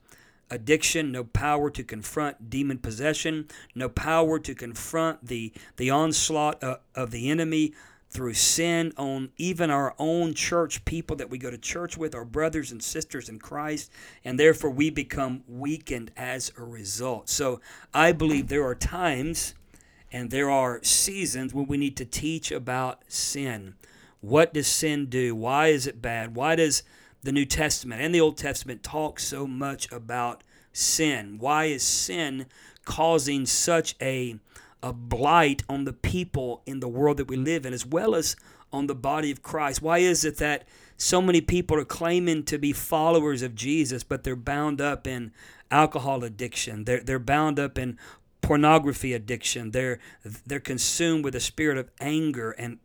addiction, 0.50 1.12
no 1.12 1.24
power 1.24 1.70
to 1.70 1.84
confront 1.84 2.50
demon 2.50 2.78
possession, 2.78 3.48
no 3.74 3.88
power 3.88 4.38
to 4.38 4.54
confront 4.54 5.26
the, 5.26 5.52
the 5.76 5.90
onslaught 5.90 6.62
of, 6.62 6.80
of 6.94 7.10
the 7.10 7.30
enemy 7.30 7.72
through 8.10 8.34
sin 8.34 8.92
on 8.96 9.30
even 9.36 9.70
our 9.70 9.94
own 9.98 10.32
church 10.32 10.84
people 10.84 11.14
that 11.16 11.28
we 11.28 11.36
go 11.38 11.50
to 11.50 11.58
church 11.58 11.96
with, 11.96 12.14
our 12.14 12.24
brothers 12.24 12.72
and 12.72 12.82
sisters 12.82 13.28
in 13.28 13.38
Christ, 13.38 13.90
and 14.24 14.40
therefore 14.40 14.70
we 14.70 14.90
become 14.90 15.44
weakened 15.46 16.10
as 16.16 16.50
a 16.56 16.64
result. 16.64 17.28
So 17.28 17.60
I 17.92 18.12
believe 18.12 18.48
there 18.48 18.64
are 18.64 18.74
times 18.74 19.54
and 20.10 20.30
there 20.30 20.50
are 20.50 20.82
seasons 20.82 21.52
when 21.52 21.66
we 21.66 21.76
need 21.76 21.96
to 21.98 22.06
teach 22.06 22.50
about 22.50 23.02
sin. 23.08 23.74
What 24.20 24.54
does 24.54 24.66
sin 24.66 25.06
do? 25.06 25.34
Why 25.34 25.68
is 25.68 25.86
it 25.86 26.00
bad? 26.00 26.34
Why 26.34 26.56
does 26.56 26.82
the 27.22 27.32
New 27.32 27.44
Testament 27.44 28.00
and 28.00 28.14
the 28.14 28.20
Old 28.20 28.36
Testament 28.36 28.82
talk 28.82 29.20
so 29.20 29.46
much 29.46 29.90
about 29.92 30.42
sin? 30.72 31.36
Why 31.38 31.66
is 31.66 31.82
sin 31.82 32.46
causing 32.84 33.46
such 33.46 33.94
a 34.00 34.38
a 34.82 34.92
blight 34.92 35.62
on 35.68 35.84
the 35.84 35.92
people 35.92 36.62
in 36.66 36.80
the 36.80 36.88
world 36.88 37.16
that 37.16 37.28
we 37.28 37.36
live 37.36 37.66
in, 37.66 37.72
as 37.72 37.84
well 37.84 38.14
as 38.14 38.36
on 38.72 38.86
the 38.86 38.94
body 38.94 39.30
of 39.30 39.42
Christ? 39.42 39.82
Why 39.82 39.98
is 39.98 40.24
it 40.24 40.36
that 40.38 40.66
so 40.96 41.20
many 41.20 41.40
people 41.40 41.78
are 41.78 41.84
claiming 41.84 42.44
to 42.44 42.58
be 42.58 42.72
followers 42.72 43.42
of 43.42 43.54
Jesus, 43.54 44.04
but 44.04 44.24
they're 44.24 44.36
bound 44.36 44.80
up 44.80 45.06
in 45.06 45.32
alcohol 45.70 46.22
addiction? 46.24 46.84
They're, 46.84 47.00
they're 47.00 47.18
bound 47.18 47.58
up 47.58 47.78
in 47.78 47.98
pornography 48.40 49.12
addiction. 49.12 49.72
They're, 49.72 49.98
they're 50.46 50.60
consumed 50.60 51.24
with 51.24 51.34
a 51.34 51.40
spirit 51.40 51.76
of 51.76 51.90
anger 52.00 52.52
and, 52.52 52.78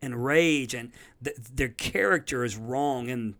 and 0.00 0.24
rage, 0.24 0.74
and 0.74 0.92
th- 1.22 1.36
their 1.36 1.68
character 1.68 2.44
is 2.44 2.56
wrong. 2.56 3.10
And 3.10 3.34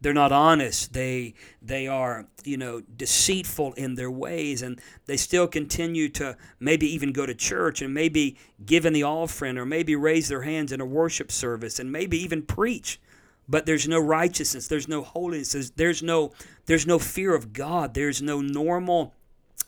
they're 0.00 0.12
not 0.12 0.32
honest. 0.32 0.92
They 0.92 1.34
they 1.62 1.86
are 1.86 2.26
you 2.44 2.56
know 2.56 2.80
deceitful 2.80 3.72
in 3.74 3.94
their 3.94 4.10
ways 4.10 4.62
and 4.62 4.80
they 5.06 5.16
still 5.16 5.46
continue 5.46 6.08
to 6.10 6.36
maybe 6.60 6.86
even 6.92 7.12
go 7.12 7.26
to 7.26 7.34
church 7.34 7.82
and 7.82 7.94
maybe 7.94 8.36
give 8.64 8.86
in 8.86 8.92
the 8.92 9.02
offering 9.02 9.58
or 9.58 9.64
maybe 9.64 9.96
raise 9.96 10.28
their 10.28 10.42
hands 10.42 10.72
in 10.72 10.80
a 10.80 10.86
worship 10.86 11.32
service 11.32 11.78
and 11.78 11.90
maybe 11.90 12.18
even 12.18 12.42
preach. 12.42 13.00
But 13.48 13.64
there's 13.64 13.88
no 13.88 14.00
righteousness. 14.00 14.66
There's 14.66 14.88
no 14.88 15.02
holiness. 15.02 15.70
There's 15.76 16.02
no 16.02 16.32
there's 16.66 16.86
no 16.86 16.98
fear 16.98 17.34
of 17.34 17.52
god. 17.52 17.94
There's 17.94 18.20
no 18.20 18.40
normal 18.40 19.14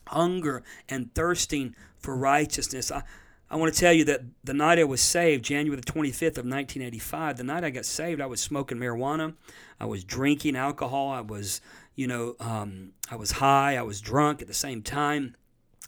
hunger 0.07 0.63
and 0.87 1.13
thirsting 1.15 1.75
for 1.97 2.15
righteousness. 2.15 2.91
I, 2.91 3.03
I 3.51 3.55
want 3.55 3.73
to 3.73 3.79
tell 3.79 3.93
you 3.93 4.05
that 4.05 4.21
the 4.43 4.53
night 4.53 4.77
I 4.77 4.83
was 4.83 5.01
saved, 5.01 5.43
January 5.43 5.79
the 5.79 5.91
25th 5.91 6.37
of 6.37 6.45
1985, 6.45 7.37
the 7.37 7.43
night 7.43 7.63
I 7.63 7.71
got 7.71 7.85
saved, 7.85 8.21
I 8.21 8.27
was 8.27 8.39
smoking 8.39 8.77
marijuana. 8.77 9.33
I 9.79 9.85
was 9.85 10.03
drinking 10.03 10.55
alcohol. 10.55 11.09
I 11.09 11.21
was, 11.21 11.59
you 11.95 12.05
know, 12.05 12.35
um, 12.39 12.91
I 13.09 13.15
was 13.15 13.31
high. 13.31 13.75
I 13.75 13.81
was 13.81 14.01
drunk 14.01 14.41
at 14.41 14.47
the 14.47 14.53
same 14.53 14.83
time. 14.83 15.35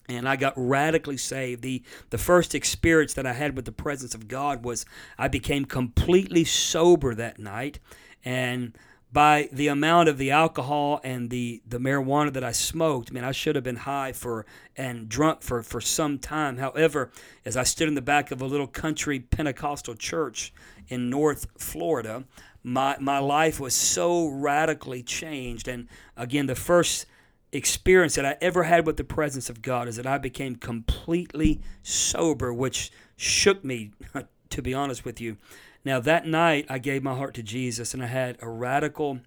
And 0.09 0.27
I 0.27 0.37
got 0.37 0.53
radically 0.55 1.17
saved. 1.17 1.61
The, 1.61 1.83
the 2.09 2.17
first 2.17 2.55
experience 2.55 3.13
that 3.13 3.27
I 3.27 3.33
had 3.33 3.55
with 3.55 3.65
the 3.65 3.71
presence 3.71 4.15
of 4.15 4.27
God 4.27 4.65
was 4.65 4.85
I 5.19 5.27
became 5.27 5.65
completely 5.65 6.43
sober 6.43 7.13
that 7.13 7.37
night. 7.37 7.79
And 8.25 8.75
by 9.11 9.49
the 9.51 9.67
amount 9.67 10.07
of 10.07 10.17
the 10.17 10.31
alcohol 10.31 11.01
and 11.03 11.29
the, 11.29 11.61
the 11.67 11.79
marijuana 11.79 12.31
that 12.31 12.43
I 12.43 12.53
smoked, 12.53 13.11
I 13.11 13.13
mean, 13.13 13.23
I 13.25 13.33
should 13.33 13.55
have 13.55 13.63
been 13.63 13.77
high 13.77 14.13
for 14.13 14.45
and 14.77 15.09
drunk 15.09 15.41
for, 15.41 15.61
for 15.63 15.81
some 15.81 16.17
time. 16.17 16.57
However, 16.57 17.11
as 17.43 17.57
I 17.57 17.63
stood 17.63 17.89
in 17.89 17.95
the 17.95 18.01
back 18.01 18.31
of 18.31 18.41
a 18.41 18.45
little 18.45 18.67
country 18.67 19.19
Pentecostal 19.19 19.95
church 19.95 20.53
in 20.87 21.09
North 21.09 21.47
Florida, 21.57 22.23
my, 22.63 22.95
my 22.99 23.19
life 23.19 23.59
was 23.59 23.75
so 23.75 24.27
radically 24.27 25.03
changed. 25.03 25.67
And 25.67 25.89
again, 26.15 26.45
the 26.45 26.55
first 26.55 27.05
experience 27.51 28.15
that 28.15 28.25
I 28.25 28.37
ever 28.39 28.63
had 28.63 28.85
with 28.85 28.95
the 28.95 29.03
presence 29.03 29.49
of 29.49 29.61
God 29.61 29.89
is 29.89 29.97
that 29.97 30.07
I 30.07 30.17
became 30.19 30.55
completely 30.55 31.59
sober, 31.83 32.53
which 32.53 32.91
shook 33.17 33.65
me, 33.65 33.91
to 34.49 34.61
be 34.61 34.73
honest 34.73 35.03
with 35.03 35.19
you. 35.19 35.35
Now, 35.83 35.99
that 35.99 36.27
night, 36.27 36.65
I 36.69 36.77
gave 36.77 37.01
my 37.01 37.15
heart 37.15 37.33
to 37.35 37.43
Jesus 37.43 37.93
and 37.93 38.03
I 38.03 38.07
had 38.07 38.37
a 38.41 38.49
radical, 38.49 39.19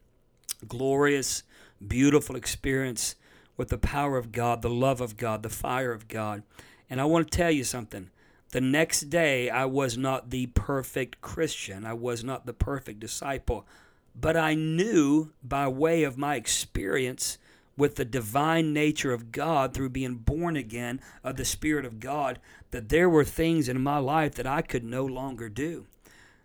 glorious, 0.66 1.42
beautiful 1.87 2.37
experience 2.37 3.16
with 3.56 3.68
the 3.68 3.78
power 3.78 4.16
of 4.16 4.32
God, 4.32 4.62
the 4.62 4.70
love 4.70 5.00
of 5.00 5.16
God, 5.16 5.42
the 5.42 5.49
fire 5.49 5.92
of 5.92 6.08
God. 6.08 6.42
And 6.88 7.00
I 7.00 7.04
want 7.04 7.30
to 7.30 7.37
tell 7.37 7.50
you 7.50 7.64
something. 7.64 8.11
The 8.50 8.61
next 8.61 9.11
day, 9.11 9.50
I 9.50 9.64
was 9.64 9.99
not 9.99 10.30
the 10.30 10.46
perfect 10.46 11.20
Christian, 11.20 11.84
I 11.84 11.92
was 11.92 12.23
not 12.23 12.46
the 12.46 12.52
perfect 12.52 13.00
disciple, 13.00 13.66
but 14.14 14.37
I 14.37 14.54
knew 14.54 15.32
by 15.42 15.66
way 15.66 16.04
of 16.04 16.16
my 16.16 16.37
experience 16.37 17.38
with 17.76 17.96
the 17.96 18.04
divine 18.04 18.73
nature 18.73 19.12
of 19.12 19.32
God 19.32 19.75
through 19.75 19.88
being 19.88 20.14
born 20.14 20.56
again 20.56 21.00
of 21.25 21.37
the 21.37 21.44
Spirit 21.44 21.84
of 21.84 21.99
God 21.99 22.38
that 22.70 22.90
there 22.90 23.08
were 23.08 23.25
things 23.25 23.68
in 23.68 23.82
my 23.82 23.99
life 23.99 24.37
that 24.37 24.46
I 24.46 24.62
could 24.62 24.84
no 24.84 25.04
longer 25.04 25.49
do. 25.49 25.87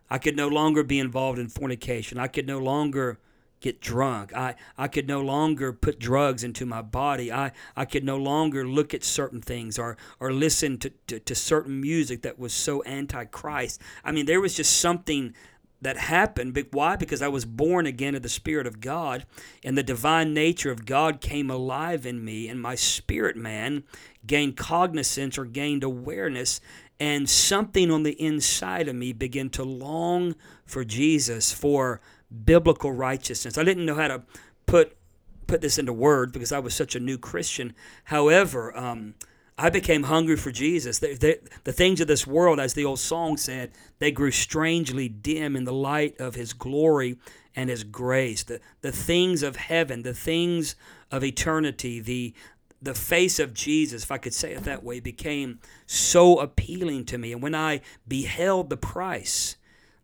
I 0.09 0.17
could 0.17 0.35
no 0.35 0.47
longer 0.47 0.83
be 0.83 0.99
involved 0.99 1.39
in 1.39 1.49
fornication. 1.49 2.17
I 2.17 2.27
could 2.27 2.47
no 2.47 2.59
longer 2.59 3.19
get 3.61 3.81
drunk. 3.81 4.33
I, 4.33 4.55
I 4.77 4.87
could 4.87 5.07
no 5.07 5.21
longer 5.21 5.73
put 5.73 5.99
drugs 5.99 6.43
into 6.43 6.65
my 6.65 6.81
body. 6.81 7.31
I, 7.31 7.51
I 7.75 7.85
could 7.85 8.03
no 8.05 8.17
longer 8.17 8.65
look 8.65 8.93
at 8.93 9.03
certain 9.03 9.41
things 9.41 9.77
or, 9.77 9.97
or 10.19 10.31
listen 10.31 10.77
to, 10.77 10.91
to, 11.07 11.19
to 11.19 11.35
certain 11.35 11.81
music 11.81 12.21
that 12.21 12.39
was 12.39 12.53
so 12.53 12.81
anti-Christ. 12.83 13.81
I 14.03 14.13
mean, 14.13 14.25
there 14.25 14.39
was 14.39 14.55
just 14.55 14.77
something 14.77 15.33
that 15.81 15.97
happened. 15.97 16.57
Why? 16.71 16.95
Because 16.95 17.21
I 17.21 17.27
was 17.27 17.45
born 17.45 17.85
again 17.85 18.15
of 18.15 18.21
the 18.21 18.29
Spirit 18.29 18.67
of 18.67 18.81
God, 18.81 19.25
and 19.63 19.77
the 19.77 19.83
divine 19.83 20.33
nature 20.33 20.71
of 20.71 20.85
God 20.85 21.21
came 21.21 21.49
alive 21.49 22.05
in 22.05 22.23
me, 22.23 22.49
and 22.49 22.61
my 22.61 22.75
spirit 22.75 23.37
man 23.37 23.83
gained 24.25 24.57
cognizance 24.57 25.37
or 25.37 25.45
gained 25.45 25.83
awareness 25.83 26.59
and 26.99 27.29
something 27.29 27.91
on 27.91 28.03
the 28.03 28.21
inside 28.21 28.87
of 28.87 28.95
me 28.95 29.13
began 29.13 29.49
to 29.51 29.63
long 29.63 30.35
for 30.65 30.83
Jesus, 30.83 31.53
for 31.53 32.01
biblical 32.45 32.91
righteousness. 32.91 33.57
I 33.57 33.63
didn't 33.63 33.85
know 33.85 33.95
how 33.95 34.07
to 34.07 34.23
put 34.65 34.95
put 35.47 35.61
this 35.61 35.79
into 35.79 35.91
word 35.91 36.31
because 36.31 36.51
I 36.51 36.59
was 36.59 36.75
such 36.75 36.95
a 36.95 36.99
new 36.99 37.17
Christian. 37.17 37.73
However, 38.03 38.77
um, 38.77 39.15
I 39.57 39.69
became 39.69 40.03
hungry 40.03 40.37
for 40.37 40.51
Jesus. 40.51 40.99
The, 40.99 41.15
the, 41.15 41.39
the, 41.63 41.73
things 41.73 41.99
of 41.99 42.07
this 42.07 42.25
world, 42.27 42.59
as 42.59 42.75
the 42.75 42.85
old 42.85 42.99
song 42.99 43.35
said, 43.35 43.71
they 43.97 44.11
grew 44.11 44.31
strangely 44.31 45.09
dim 45.09 45.55
in 45.55 45.65
the 45.65 45.73
light 45.73 46.19
of 46.19 46.35
His 46.35 46.53
glory 46.53 47.17
and 47.55 47.69
His 47.69 47.83
grace. 47.83 48.43
The, 48.43 48.61
the 48.81 48.91
things 48.91 49.41
of 49.41 49.55
heaven, 49.55 50.03
the 50.03 50.13
things 50.13 50.75
of 51.11 51.23
eternity, 51.23 51.99
the, 51.99 52.33
the 52.81 52.93
face 52.93 53.39
of 53.39 53.53
Jesus, 53.53 54.03
if 54.03 54.11
I 54.11 54.17
could 54.17 54.33
say 54.33 54.53
it 54.53 54.63
that 54.63 54.83
way, 54.83 54.99
became 54.99 55.59
so 55.85 56.39
appealing 56.39 57.05
to 57.05 57.17
me. 57.17 57.33
And 57.33 57.41
when 57.41 57.55
I 57.55 57.81
beheld 58.07 58.69
the 58.69 58.77
price 58.77 59.57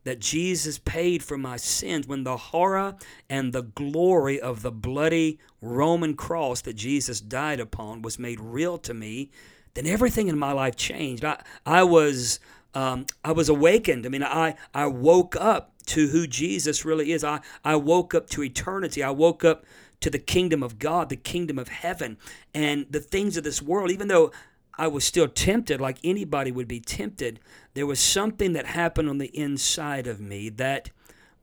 that 0.03 0.20
Jesus 0.20 0.77
paid 0.77 1.24
for 1.24 1.38
my 1.38 1.58
sins, 1.58 2.08
when 2.08 2.24
the 2.24 2.38
horror 2.38 2.96
and 3.29 3.53
the 3.53 3.63
glory 3.63 4.39
of 4.39 4.62
the 4.62 4.72
bloody 4.72 5.39
Roman 5.62 6.15
cross 6.15 6.62
that 6.62 6.75
Jesus 6.75 7.20
died 7.22 7.60
upon 7.60 8.01
was 8.01 8.20
made 8.20 8.39
real 8.39 8.77
to 8.79 8.94
me, 8.94 9.32
then 9.74 9.88
everything 9.88 10.27
in 10.27 10.38
my 10.38 10.51
life 10.51 10.75
changed. 10.75 11.25
I, 11.25 11.41
I 11.65 11.84
was 11.84 12.39
um, 12.75 13.05
I 13.24 13.32
was 13.32 13.48
awakened. 13.48 14.05
I 14.05 14.10
mean, 14.10 14.22
I, 14.24 14.55
I 14.74 14.88
woke 14.88 15.38
up 15.38 15.72
to 15.88 16.08
who 16.08 16.27
Jesus 16.27 16.84
really 16.84 17.13
is. 17.13 17.24
I, 17.24 17.39
I 17.63 17.77
woke 17.77 18.13
up 18.13 18.29
to 18.32 18.44
eternity. 18.44 19.01
I 19.01 19.12
woke 19.12 19.46
up 19.46 19.65
to 20.01 20.09
the 20.09 20.19
kingdom 20.19 20.63
of 20.63 20.79
God, 20.79 21.09
the 21.09 21.15
kingdom 21.15 21.57
of 21.57 21.67
heaven, 21.67 22.17
and 22.53 22.85
the 22.89 22.99
things 22.99 23.37
of 23.37 23.43
this 23.43 23.61
world, 23.61 23.91
even 23.91 24.07
though 24.07 24.31
I 24.77 24.87
was 24.87 25.05
still 25.05 25.27
tempted 25.27 25.79
like 25.79 25.97
anybody 26.03 26.51
would 26.51 26.67
be 26.67 26.79
tempted, 26.79 27.39
there 27.73 27.85
was 27.85 27.99
something 27.99 28.53
that 28.53 28.65
happened 28.65 29.09
on 29.09 29.17
the 29.17 29.35
inside 29.37 30.07
of 30.07 30.19
me 30.19 30.49
that 30.49 30.91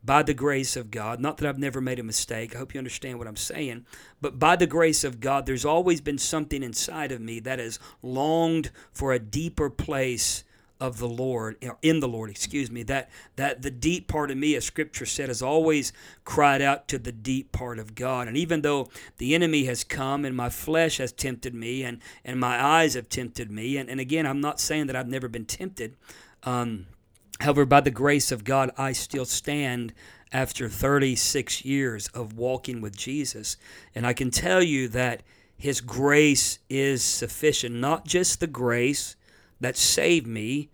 by 0.04 0.22
the 0.22 0.34
grace 0.34 0.76
of 0.76 0.90
God, 0.90 1.20
not 1.20 1.38
that 1.38 1.48
I've 1.48 1.58
never 1.58 1.80
made 1.80 1.98
a 1.98 2.04
mistake, 2.04 2.54
I 2.54 2.58
hope 2.58 2.74
you 2.74 2.78
understand 2.78 3.18
what 3.18 3.28
I'm 3.28 3.36
saying, 3.36 3.86
but 4.20 4.38
by 4.38 4.56
the 4.56 4.66
grace 4.66 5.04
of 5.04 5.20
God, 5.20 5.46
there's 5.46 5.64
always 5.64 6.00
been 6.00 6.18
something 6.18 6.62
inside 6.62 7.12
of 7.12 7.20
me 7.20 7.40
that 7.40 7.58
has 7.58 7.78
longed 8.02 8.70
for 8.92 9.12
a 9.12 9.18
deeper 9.18 9.70
place 9.70 10.44
of 10.82 10.98
the 10.98 11.08
Lord, 11.08 11.64
in 11.80 12.00
the 12.00 12.08
Lord, 12.08 12.28
excuse 12.28 12.68
me, 12.68 12.82
that 12.82 13.08
that 13.36 13.62
the 13.62 13.70
deep 13.70 14.08
part 14.08 14.32
of 14.32 14.36
me, 14.36 14.56
as 14.56 14.64
Scripture 14.64 15.06
said, 15.06 15.28
has 15.28 15.40
always 15.40 15.92
cried 16.24 16.60
out 16.60 16.88
to 16.88 16.98
the 16.98 17.12
deep 17.12 17.52
part 17.52 17.78
of 17.78 17.94
God. 17.94 18.26
And 18.26 18.36
even 18.36 18.62
though 18.62 18.88
the 19.18 19.32
enemy 19.32 19.66
has 19.66 19.84
come 19.84 20.24
and 20.24 20.36
my 20.36 20.48
flesh 20.48 20.96
has 20.98 21.12
tempted 21.12 21.54
me 21.54 21.84
and, 21.84 22.00
and 22.24 22.40
my 22.40 22.60
eyes 22.60 22.94
have 22.94 23.08
tempted 23.08 23.48
me, 23.48 23.76
and, 23.76 23.88
and 23.88 24.00
again, 24.00 24.26
I'm 24.26 24.40
not 24.40 24.58
saying 24.58 24.88
that 24.88 24.96
I've 24.96 25.06
never 25.06 25.28
been 25.28 25.44
tempted. 25.44 25.94
Um, 26.42 26.86
however, 27.38 27.64
by 27.64 27.80
the 27.80 27.92
grace 27.92 28.32
of 28.32 28.42
God, 28.42 28.72
I 28.76 28.90
still 28.90 29.24
stand 29.24 29.94
after 30.32 30.68
36 30.68 31.64
years 31.64 32.08
of 32.08 32.36
walking 32.36 32.80
with 32.80 32.96
Jesus. 32.96 33.56
And 33.94 34.04
I 34.04 34.14
can 34.14 34.32
tell 34.32 34.64
you 34.64 34.88
that 34.88 35.22
His 35.56 35.80
grace 35.80 36.58
is 36.68 37.04
sufficient, 37.04 37.76
not 37.76 38.04
just 38.04 38.40
the 38.40 38.48
grace 38.48 39.14
that 39.62 39.76
saved 39.76 40.26
me 40.26 40.68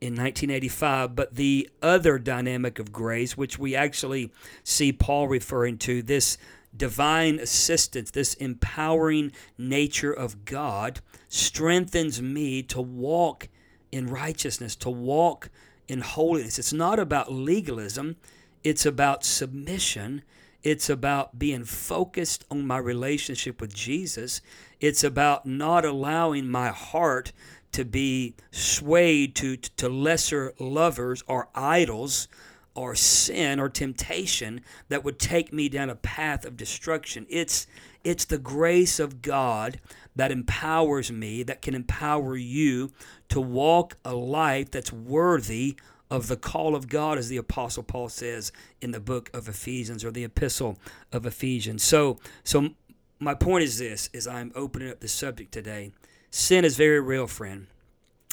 in 0.00 0.12
1985, 0.12 1.16
but 1.16 1.34
the 1.34 1.68
other 1.82 2.18
dynamic 2.18 2.78
of 2.78 2.92
grace, 2.92 3.36
which 3.36 3.58
we 3.58 3.74
actually 3.74 4.30
see 4.62 4.92
Paul 4.92 5.26
referring 5.26 5.78
to, 5.78 6.02
this 6.02 6.38
divine 6.76 7.40
assistance, 7.40 8.10
this 8.10 8.34
empowering 8.34 9.32
nature 9.56 10.12
of 10.12 10.44
God, 10.44 11.00
strengthens 11.28 12.22
me 12.22 12.62
to 12.64 12.80
walk 12.80 13.48
in 13.90 14.06
righteousness, 14.06 14.76
to 14.76 14.90
walk 14.90 15.50
in 15.88 16.00
holiness. 16.00 16.58
It's 16.58 16.72
not 16.72 16.98
about 16.98 17.32
legalism, 17.32 18.16
it's 18.62 18.86
about 18.86 19.24
submission. 19.24 20.22
It's 20.64 20.90
about 20.90 21.38
being 21.38 21.64
focused 21.64 22.44
on 22.50 22.66
my 22.66 22.78
relationship 22.78 23.60
with 23.60 23.72
Jesus. 23.72 24.40
It's 24.80 25.04
about 25.04 25.46
not 25.46 25.84
allowing 25.84 26.50
my 26.50 26.68
heart 26.68 27.32
to 27.72 27.84
be 27.84 28.34
swayed 28.50 29.34
to, 29.36 29.56
to 29.56 29.88
lesser 29.88 30.52
lovers 30.58 31.22
or 31.26 31.48
idols 31.54 32.28
or 32.74 32.94
sin 32.94 33.58
or 33.58 33.68
temptation 33.68 34.60
that 34.88 35.02
would 35.02 35.18
take 35.18 35.52
me 35.52 35.68
down 35.68 35.90
a 35.90 35.96
path 35.96 36.44
of 36.44 36.56
destruction. 36.56 37.26
It's 37.28 37.66
it's 38.04 38.24
the 38.24 38.38
grace 38.38 39.00
of 39.00 39.20
God 39.20 39.80
that 40.14 40.30
empowers 40.30 41.10
me, 41.10 41.42
that 41.42 41.60
can 41.60 41.74
empower 41.74 42.36
you 42.36 42.92
to 43.28 43.40
walk 43.40 43.96
a 44.04 44.14
life 44.14 44.70
that's 44.70 44.92
worthy 44.92 45.76
of 46.10 46.28
the 46.28 46.36
call 46.36 46.74
of 46.74 46.88
God, 46.88 47.18
as 47.18 47.28
the 47.28 47.36
Apostle 47.36 47.82
Paul 47.82 48.08
says 48.08 48.50
in 48.80 48.92
the 48.92 49.00
book 49.00 49.28
of 49.34 49.48
Ephesians 49.48 50.04
or 50.04 50.10
the 50.10 50.24
epistle 50.24 50.78
of 51.12 51.26
Ephesians. 51.26 51.82
So 51.82 52.18
so 52.44 52.70
my 53.18 53.34
point 53.34 53.64
is 53.64 53.78
this 53.78 54.08
as 54.14 54.28
I'm 54.28 54.52
opening 54.54 54.90
up 54.90 55.00
the 55.00 55.08
subject 55.08 55.50
today 55.52 55.90
sin 56.30 56.64
is 56.64 56.76
very 56.76 57.00
real, 57.00 57.26
friend. 57.26 57.66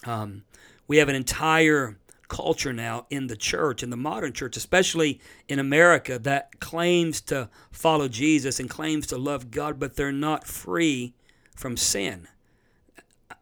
Um, 0.06 0.44
we 0.88 0.98
have 0.98 1.10
an 1.10 1.16
entire 1.16 1.98
culture 2.28 2.74
now 2.74 3.06
in 3.10 3.28
the 3.28 3.36
church, 3.36 3.84
in 3.84 3.90
the 3.90 3.98
modern 3.98 4.34
church, 4.34 4.58
especially 4.58 5.20
in 5.48 5.60
America, 5.60 6.20
that 6.20 6.60
claims 6.60 7.22
to 7.22 7.50
follow 7.72 8.08
Jesus 8.08 8.60
and 8.60 8.70
claims 8.70 9.08
to 9.08 9.18
love 9.18 9.52
God, 9.52 9.80
but 9.80 9.96
they're 9.96 10.12
not 10.12 10.48
free 10.48 11.14
from 11.56 11.78
sin. 11.78 12.28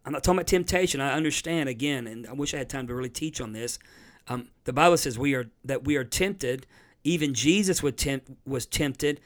I'm 0.05 0.11
not 0.11 0.23
talking 0.23 0.39
about 0.39 0.47
temptation. 0.47 0.99
I 0.99 1.13
understand 1.13 1.69
again, 1.69 2.07
and 2.07 2.27
I 2.27 2.33
wish 2.33 2.53
I 2.53 2.57
had 2.57 2.69
time 2.69 2.87
to 2.87 2.95
really 2.95 3.09
teach 3.09 3.39
on 3.39 3.53
this. 3.53 3.79
Um, 4.27 4.49
the 4.65 4.73
Bible 4.73 4.97
says 4.97 5.17
we 5.17 5.33
are 5.33 5.49
that 5.65 5.85
we 5.85 5.95
are 5.95 6.03
tempted. 6.03 6.67
Even 7.05 7.33
Jesus 7.33 7.81
tempt, 7.97 8.29
was 8.45 8.65
tempted, 8.65 9.19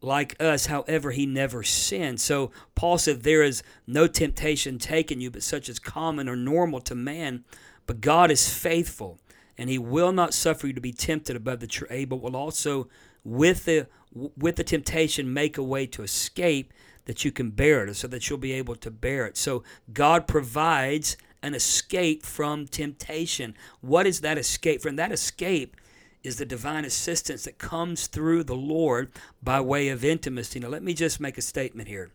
like 0.00 0.40
us, 0.40 0.66
however, 0.66 1.10
he 1.10 1.26
never 1.26 1.62
sinned. 1.62 2.20
So 2.20 2.52
Paul 2.74 2.98
said, 2.98 3.22
There 3.22 3.42
is 3.42 3.62
no 3.86 4.06
temptation 4.06 4.78
taken 4.78 5.20
you, 5.20 5.30
but 5.30 5.42
such 5.42 5.68
as 5.68 5.78
common 5.78 6.28
or 6.28 6.36
normal 6.36 6.80
to 6.82 6.94
man. 6.94 7.44
But 7.86 8.00
God 8.00 8.30
is 8.30 8.48
faithful, 8.48 9.18
and 9.56 9.68
he 9.68 9.78
will 9.78 10.12
not 10.12 10.34
suffer 10.34 10.68
you 10.68 10.72
to 10.74 10.80
be 10.80 10.92
tempted 10.92 11.34
above 11.34 11.60
that 11.60 11.80
you're 11.80 11.90
able, 11.90 12.20
will 12.20 12.36
also 12.36 12.88
with 13.24 13.64
the 13.64 13.88
with 14.12 14.56
the 14.56 14.64
temptation 14.64 15.32
make 15.32 15.58
a 15.58 15.62
way 15.62 15.86
to 15.86 16.02
escape 16.02 16.72
that 17.04 17.24
you 17.24 17.32
can 17.32 17.50
bear 17.50 17.86
it, 17.86 17.94
so 17.94 18.06
that 18.06 18.28
you'll 18.28 18.38
be 18.38 18.52
able 18.52 18.76
to 18.76 18.90
bear 18.90 19.26
it. 19.26 19.36
So 19.36 19.64
God 19.92 20.26
provides 20.26 21.16
an 21.42 21.54
escape 21.54 22.24
from 22.24 22.66
temptation. 22.66 23.54
What 23.80 24.06
is 24.06 24.20
that 24.20 24.38
escape 24.38 24.82
from? 24.82 24.96
That 24.96 25.12
escape 25.12 25.76
is 26.22 26.36
the 26.36 26.44
divine 26.44 26.84
assistance 26.84 27.44
that 27.44 27.58
comes 27.58 28.06
through 28.06 28.44
the 28.44 28.56
Lord 28.56 29.10
by 29.42 29.60
way 29.60 29.88
of 29.88 30.04
intimacy. 30.04 30.60
Now, 30.60 30.68
let 30.68 30.82
me 30.82 30.94
just 30.94 31.20
make 31.20 31.38
a 31.38 31.42
statement 31.42 31.88
here. 31.88 32.10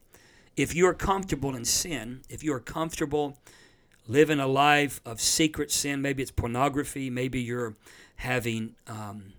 If 0.56 0.76
you 0.76 0.86
are 0.88 0.94
comfortable 0.94 1.56
in 1.56 1.66
sin, 1.66 2.22
if 2.30 2.44
you 2.44 2.54
are 2.54 2.60
comfortable 2.60 3.38
living 4.08 4.40
a 4.40 4.48
life 4.48 5.02
of 5.06 5.22
secret 5.22 5.72
sin, 5.72 6.02
maybe 6.02 6.22
it's 6.22 6.32
pornography, 6.32 7.10
maybe 7.10 7.42
you're 7.42 7.76
having 8.18 8.76
um, 8.88 9.34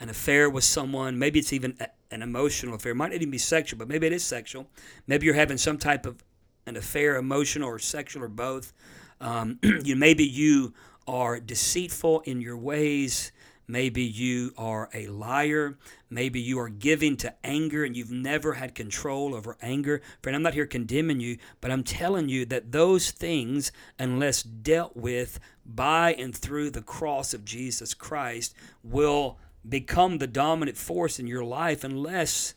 an 0.00 0.08
affair 0.08 0.50
with 0.50 0.64
someone, 0.64 1.18
maybe 1.18 1.38
it's 1.38 1.52
even 1.52 1.76
a, 1.80 1.88
an 2.10 2.22
emotional 2.22 2.74
affair. 2.74 2.92
It 2.92 2.96
might 2.96 3.08
not 3.08 3.16
even 3.16 3.30
be 3.30 3.38
sexual, 3.38 3.78
but 3.78 3.88
maybe 3.88 4.06
it 4.06 4.12
is 4.12 4.24
sexual. 4.24 4.66
Maybe 5.06 5.26
you're 5.26 5.34
having 5.34 5.58
some 5.58 5.78
type 5.78 6.06
of 6.06 6.22
an 6.66 6.76
affair, 6.76 7.16
emotional 7.16 7.68
or 7.68 7.78
sexual 7.78 8.24
or 8.24 8.28
both. 8.28 8.72
Um, 9.20 9.58
you 9.84 9.96
maybe 9.96 10.24
you 10.24 10.74
are 11.06 11.40
deceitful 11.40 12.20
in 12.20 12.40
your 12.40 12.56
ways. 12.56 13.32
Maybe 13.70 14.02
you 14.02 14.52
are 14.58 14.90
a 14.92 15.06
liar. 15.06 15.78
Maybe 16.10 16.40
you 16.40 16.58
are 16.58 16.68
giving 16.68 17.16
to 17.18 17.32
anger 17.44 17.84
and 17.84 17.96
you've 17.96 18.10
never 18.10 18.54
had 18.54 18.74
control 18.74 19.32
over 19.32 19.56
anger. 19.62 20.02
Friend, 20.22 20.34
I'm 20.34 20.42
not 20.42 20.54
here 20.54 20.66
condemning 20.66 21.20
you, 21.20 21.38
but 21.60 21.70
I'm 21.70 21.84
telling 21.84 22.28
you 22.28 22.44
that 22.46 22.72
those 22.72 23.12
things, 23.12 23.70
unless 23.96 24.42
dealt 24.42 24.96
with 24.96 25.38
by 25.64 26.14
and 26.14 26.36
through 26.36 26.70
the 26.70 26.82
cross 26.82 27.32
of 27.32 27.44
Jesus 27.44 27.94
Christ, 27.94 28.54
will 28.82 29.38
become 29.68 30.18
the 30.18 30.26
dominant 30.26 30.76
force 30.76 31.20
in 31.20 31.28
your 31.28 31.44
life 31.44 31.84
unless 31.84 32.54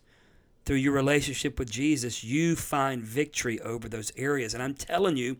through 0.65 0.78
your 0.78 0.93
relationship 0.93 1.60
with 1.60 1.69
Jesus 1.69 2.23
you 2.23 2.56
find 2.56 3.04
victory 3.04 3.60
over 3.60 3.88
those 3.88 4.12
areas. 4.17 4.56
And 4.56 4.63
I'm 4.63 4.73
telling 4.73 5.17
you, 5.17 5.38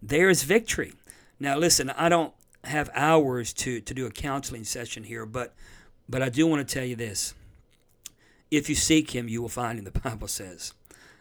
there 0.00 0.30
is 0.30 0.44
victory. 0.44 0.92
Now, 1.40 1.58
listen, 1.58 1.90
I 1.90 2.08
don't 2.08 2.32
have 2.66 2.90
hours 2.94 3.52
to, 3.54 3.80
to 3.80 3.94
do 3.94 4.06
a 4.06 4.10
counseling 4.10 4.64
session 4.64 5.04
here, 5.04 5.26
but 5.26 5.54
but 6.08 6.22
I 6.22 6.28
do 6.28 6.46
want 6.46 6.66
to 6.66 6.74
tell 6.74 6.84
you 6.84 6.96
this. 6.96 7.34
If 8.50 8.68
you 8.68 8.74
seek 8.74 9.10
him, 9.10 9.28
you 9.28 9.42
will 9.42 9.48
find 9.48 9.78
him, 9.78 9.84
the 9.84 9.90
Bible 10.00 10.28
says. 10.28 10.72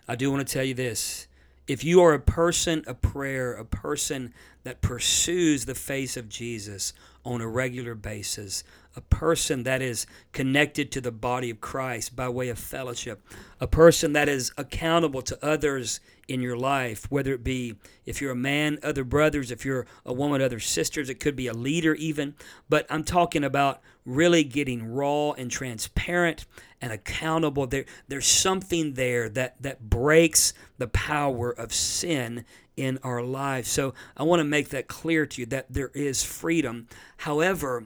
I 0.07 0.15
do 0.15 0.31
want 0.31 0.47
to 0.47 0.53
tell 0.53 0.63
you 0.63 0.75
this. 0.75 1.27
If 1.67 1.83
you 1.83 2.01
are 2.03 2.13
a 2.13 2.19
person 2.19 2.83
of 2.85 3.01
prayer, 3.01 3.53
a 3.53 3.65
person 3.65 4.33
that 4.63 4.81
pursues 4.81 5.65
the 5.65 5.73
face 5.73 6.15
of 6.15 6.29
Jesus 6.29 6.93
on 7.23 7.41
a 7.41 7.47
regular 7.47 7.95
basis, 7.95 8.63
a 8.95 9.01
person 9.01 9.63
that 9.63 9.81
is 9.81 10.05
connected 10.31 10.91
to 10.91 11.01
the 11.01 11.11
body 11.11 11.49
of 11.49 11.61
Christ 11.61 12.15
by 12.15 12.29
way 12.29 12.49
of 12.49 12.57
fellowship, 12.57 13.21
a 13.59 13.67
person 13.67 14.13
that 14.13 14.29
is 14.29 14.51
accountable 14.57 15.21
to 15.23 15.45
others 15.45 15.99
in 16.27 16.41
your 16.41 16.57
life, 16.57 17.05
whether 17.11 17.33
it 17.33 17.43
be 17.43 17.75
if 18.05 18.21
you're 18.21 18.31
a 18.31 18.35
man, 18.35 18.79
other 18.81 19.03
brothers, 19.03 19.51
if 19.51 19.65
you're 19.65 19.85
a 20.05 20.13
woman, 20.13 20.41
other 20.41 20.59
sisters, 20.59 21.09
it 21.09 21.19
could 21.19 21.35
be 21.35 21.47
a 21.47 21.53
leader 21.53 21.93
even. 21.95 22.35
But 22.69 22.85
I'm 22.89 23.03
talking 23.03 23.43
about 23.43 23.81
really 24.05 24.43
getting 24.43 24.93
raw 24.93 25.31
and 25.31 25.51
transparent 25.51 26.45
and 26.81 26.91
accountable. 26.91 27.67
There, 27.67 27.85
there's 28.07 28.27
something 28.27 28.93
there 28.93 29.29
that, 29.29 29.61
that 29.61 29.89
breaks 29.89 30.53
the 30.77 30.87
power 30.87 31.51
of 31.51 31.73
sin 31.73 32.45
in 32.77 32.99
our 33.03 33.21
lives. 33.21 33.69
So 33.69 33.93
I 34.17 34.23
want 34.23 34.39
to 34.39 34.45
make 34.45 34.69
that 34.69 34.87
clear 34.87 35.25
to 35.25 35.41
you 35.41 35.45
that 35.47 35.67
there 35.69 35.91
is 35.93 36.23
freedom. 36.23 36.87
However, 37.17 37.85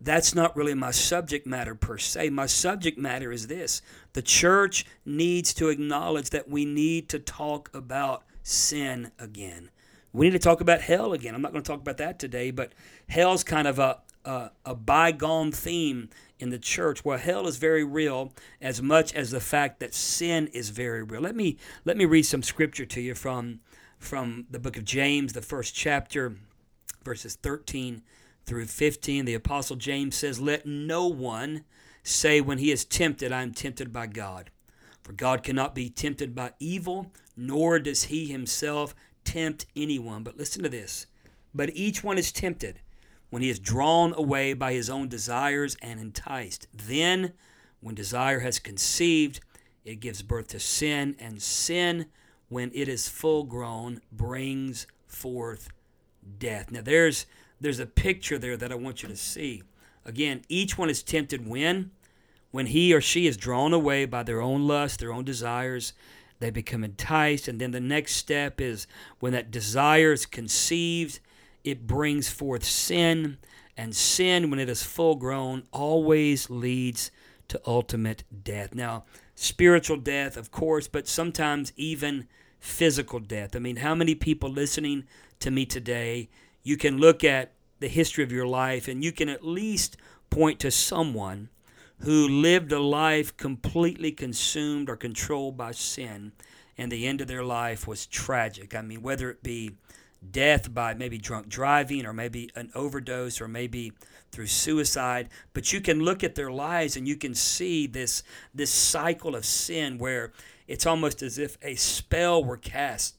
that's 0.00 0.34
not 0.34 0.56
really 0.56 0.74
my 0.74 0.90
subject 0.90 1.46
matter 1.46 1.74
per 1.74 1.98
se. 1.98 2.30
My 2.30 2.46
subject 2.46 2.98
matter 2.98 3.32
is 3.32 3.48
this 3.48 3.82
the 4.12 4.22
church 4.22 4.86
needs 5.04 5.52
to 5.54 5.68
acknowledge 5.68 6.30
that 6.30 6.48
we 6.48 6.64
need 6.64 7.08
to 7.10 7.18
talk 7.18 7.70
about 7.74 8.24
sin 8.42 9.10
again. 9.18 9.70
We 10.12 10.26
need 10.26 10.32
to 10.32 10.38
talk 10.38 10.60
about 10.60 10.80
hell 10.80 11.12
again. 11.12 11.34
I'm 11.34 11.42
not 11.42 11.52
going 11.52 11.62
to 11.62 11.70
talk 11.70 11.80
about 11.80 11.98
that 11.98 12.18
today, 12.18 12.50
but 12.50 12.72
hell's 13.08 13.44
kind 13.44 13.68
of 13.68 13.78
a, 13.78 13.98
a, 14.24 14.50
a 14.64 14.74
bygone 14.74 15.52
theme 15.52 16.08
in 16.38 16.50
the 16.50 16.58
church. 16.58 17.04
Well, 17.04 17.18
hell 17.18 17.46
is 17.46 17.56
very 17.56 17.84
real 17.84 18.32
as 18.60 18.80
much 18.80 19.12
as 19.14 19.30
the 19.30 19.40
fact 19.40 19.80
that 19.80 19.94
sin 19.94 20.46
is 20.48 20.70
very 20.70 21.02
real. 21.02 21.20
Let 21.20 21.36
me 21.36 21.58
let 21.84 21.96
me 21.96 22.04
read 22.04 22.24
some 22.24 22.42
scripture 22.42 22.86
to 22.86 23.00
you 23.00 23.14
from 23.14 23.60
from 23.98 24.46
the 24.48 24.60
book 24.60 24.76
of 24.76 24.84
James, 24.84 25.32
the 25.32 25.42
first 25.42 25.74
chapter, 25.74 26.36
verses 27.04 27.34
13 27.34 28.02
through 28.48 28.64
15, 28.64 29.26
the 29.26 29.34
Apostle 29.34 29.76
James 29.76 30.16
says, 30.16 30.40
Let 30.40 30.64
no 30.64 31.06
one 31.06 31.64
say 32.02 32.40
when 32.40 32.56
he 32.56 32.72
is 32.72 32.84
tempted, 32.84 33.30
I 33.30 33.42
am 33.42 33.52
tempted 33.52 33.92
by 33.92 34.06
God. 34.06 34.50
For 35.02 35.12
God 35.12 35.42
cannot 35.42 35.74
be 35.74 35.90
tempted 35.90 36.34
by 36.34 36.52
evil, 36.58 37.12
nor 37.36 37.78
does 37.78 38.04
he 38.04 38.26
himself 38.26 38.94
tempt 39.24 39.66
anyone. 39.76 40.22
But 40.22 40.38
listen 40.38 40.62
to 40.62 40.70
this. 40.70 41.06
But 41.54 41.76
each 41.76 42.02
one 42.02 42.16
is 42.16 42.32
tempted 42.32 42.80
when 43.28 43.42
he 43.42 43.50
is 43.50 43.58
drawn 43.58 44.14
away 44.14 44.54
by 44.54 44.72
his 44.72 44.88
own 44.88 45.08
desires 45.08 45.76
and 45.82 46.00
enticed. 46.00 46.68
Then, 46.72 47.34
when 47.80 47.94
desire 47.94 48.40
has 48.40 48.58
conceived, 48.58 49.40
it 49.84 50.00
gives 50.00 50.22
birth 50.22 50.48
to 50.48 50.60
sin, 50.60 51.16
and 51.18 51.42
sin, 51.42 52.06
when 52.48 52.70
it 52.74 52.88
is 52.88 53.08
full 53.08 53.44
grown, 53.44 54.00
brings 54.10 54.86
forth 55.06 55.68
death. 56.38 56.70
Now 56.70 56.80
there's 56.82 57.26
there's 57.60 57.80
a 57.80 57.86
picture 57.86 58.38
there 58.38 58.56
that 58.56 58.72
I 58.72 58.76
want 58.76 59.02
you 59.02 59.08
to 59.08 59.16
see. 59.16 59.62
Again, 60.04 60.42
each 60.48 60.78
one 60.78 60.90
is 60.90 61.02
tempted 61.02 61.46
when 61.46 61.90
when 62.50 62.66
he 62.66 62.94
or 62.94 63.00
she 63.00 63.26
is 63.26 63.36
drawn 63.36 63.74
away 63.74 64.06
by 64.06 64.22
their 64.22 64.40
own 64.40 64.66
lust, 64.66 65.00
their 65.00 65.12
own 65.12 65.24
desires, 65.24 65.92
they 66.40 66.50
become 66.50 66.82
enticed 66.82 67.46
and 67.46 67.60
then 67.60 67.72
the 67.72 67.80
next 67.80 68.14
step 68.14 68.60
is 68.60 68.86
when 69.20 69.32
that 69.32 69.50
desire 69.50 70.12
is 70.12 70.24
conceived, 70.24 71.20
it 71.64 71.86
brings 71.86 72.30
forth 72.30 72.64
sin, 72.64 73.36
and 73.76 73.94
sin 73.94 74.50
when 74.50 74.58
it 74.58 74.68
is 74.68 74.82
full 74.82 75.14
grown 75.16 75.62
always 75.72 76.48
leads 76.48 77.10
to 77.48 77.60
ultimate 77.66 78.24
death. 78.44 78.74
Now, 78.74 79.04
spiritual 79.34 79.96
death, 79.96 80.36
of 80.36 80.50
course, 80.50 80.88
but 80.88 81.06
sometimes 81.06 81.72
even 81.76 82.26
physical 82.58 83.20
death. 83.20 83.54
I 83.54 83.58
mean, 83.60 83.76
how 83.76 83.94
many 83.94 84.14
people 84.14 84.50
listening 84.50 85.04
to 85.40 85.50
me 85.50 85.64
today, 85.64 86.28
you 86.68 86.76
can 86.76 86.98
look 86.98 87.24
at 87.24 87.52
the 87.80 87.88
history 87.88 88.22
of 88.22 88.30
your 88.30 88.46
life 88.46 88.88
and 88.88 89.02
you 89.02 89.10
can 89.10 89.30
at 89.30 89.42
least 89.42 89.96
point 90.28 90.60
to 90.60 90.70
someone 90.70 91.48
who 92.00 92.28
lived 92.28 92.70
a 92.72 92.78
life 92.78 93.34
completely 93.38 94.12
consumed 94.12 94.90
or 94.90 94.96
controlled 94.96 95.56
by 95.56 95.72
sin, 95.72 96.30
and 96.76 96.92
the 96.92 97.06
end 97.06 97.22
of 97.22 97.26
their 97.26 97.42
life 97.42 97.88
was 97.88 98.06
tragic. 98.06 98.74
I 98.74 98.82
mean, 98.82 99.00
whether 99.00 99.30
it 99.30 99.42
be 99.42 99.76
death 100.30 100.74
by 100.74 100.92
maybe 100.92 101.16
drunk 101.16 101.48
driving 101.48 102.04
or 102.04 102.12
maybe 102.12 102.50
an 102.54 102.70
overdose 102.74 103.40
or 103.40 103.48
maybe 103.48 103.92
through 104.32 104.48
suicide 104.48 105.28
but 105.54 105.72
you 105.72 105.80
can 105.80 106.00
look 106.00 106.24
at 106.24 106.34
their 106.34 106.50
lives 106.50 106.96
and 106.96 107.06
you 107.06 107.14
can 107.14 107.32
see 107.36 107.86
this 107.86 108.24
this 108.52 108.68
cycle 108.68 109.36
of 109.36 109.44
sin 109.44 109.96
where 109.96 110.32
it's 110.66 110.86
almost 110.86 111.22
as 111.22 111.38
if 111.38 111.56
a 111.62 111.76
spell 111.76 112.42
were 112.42 112.56
cast 112.56 113.17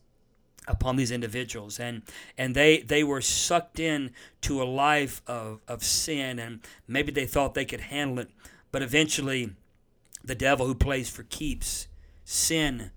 upon 0.69 0.95
these 0.95 1.11
individuals 1.11 1.79
and 1.79 2.03
and 2.37 2.55
they 2.55 2.79
they 2.81 3.03
were 3.03 3.19
sucked 3.19 3.79
in 3.79 4.11
to 4.39 4.61
a 4.61 4.63
life 4.63 5.21
of 5.27 5.59
of 5.67 5.83
sin 5.83 6.39
and 6.39 6.61
maybe 6.87 7.11
they 7.11 7.25
thought 7.25 7.53
they 7.53 7.65
could 7.65 7.81
handle 7.81 8.19
it 8.19 8.29
but 8.71 8.81
eventually 8.81 9.51
the 10.23 10.35
devil 10.35 10.67
who 10.67 10.75
plays 10.75 11.09
for 11.09 11.23
keeps 11.23 11.87
sin 12.23 12.91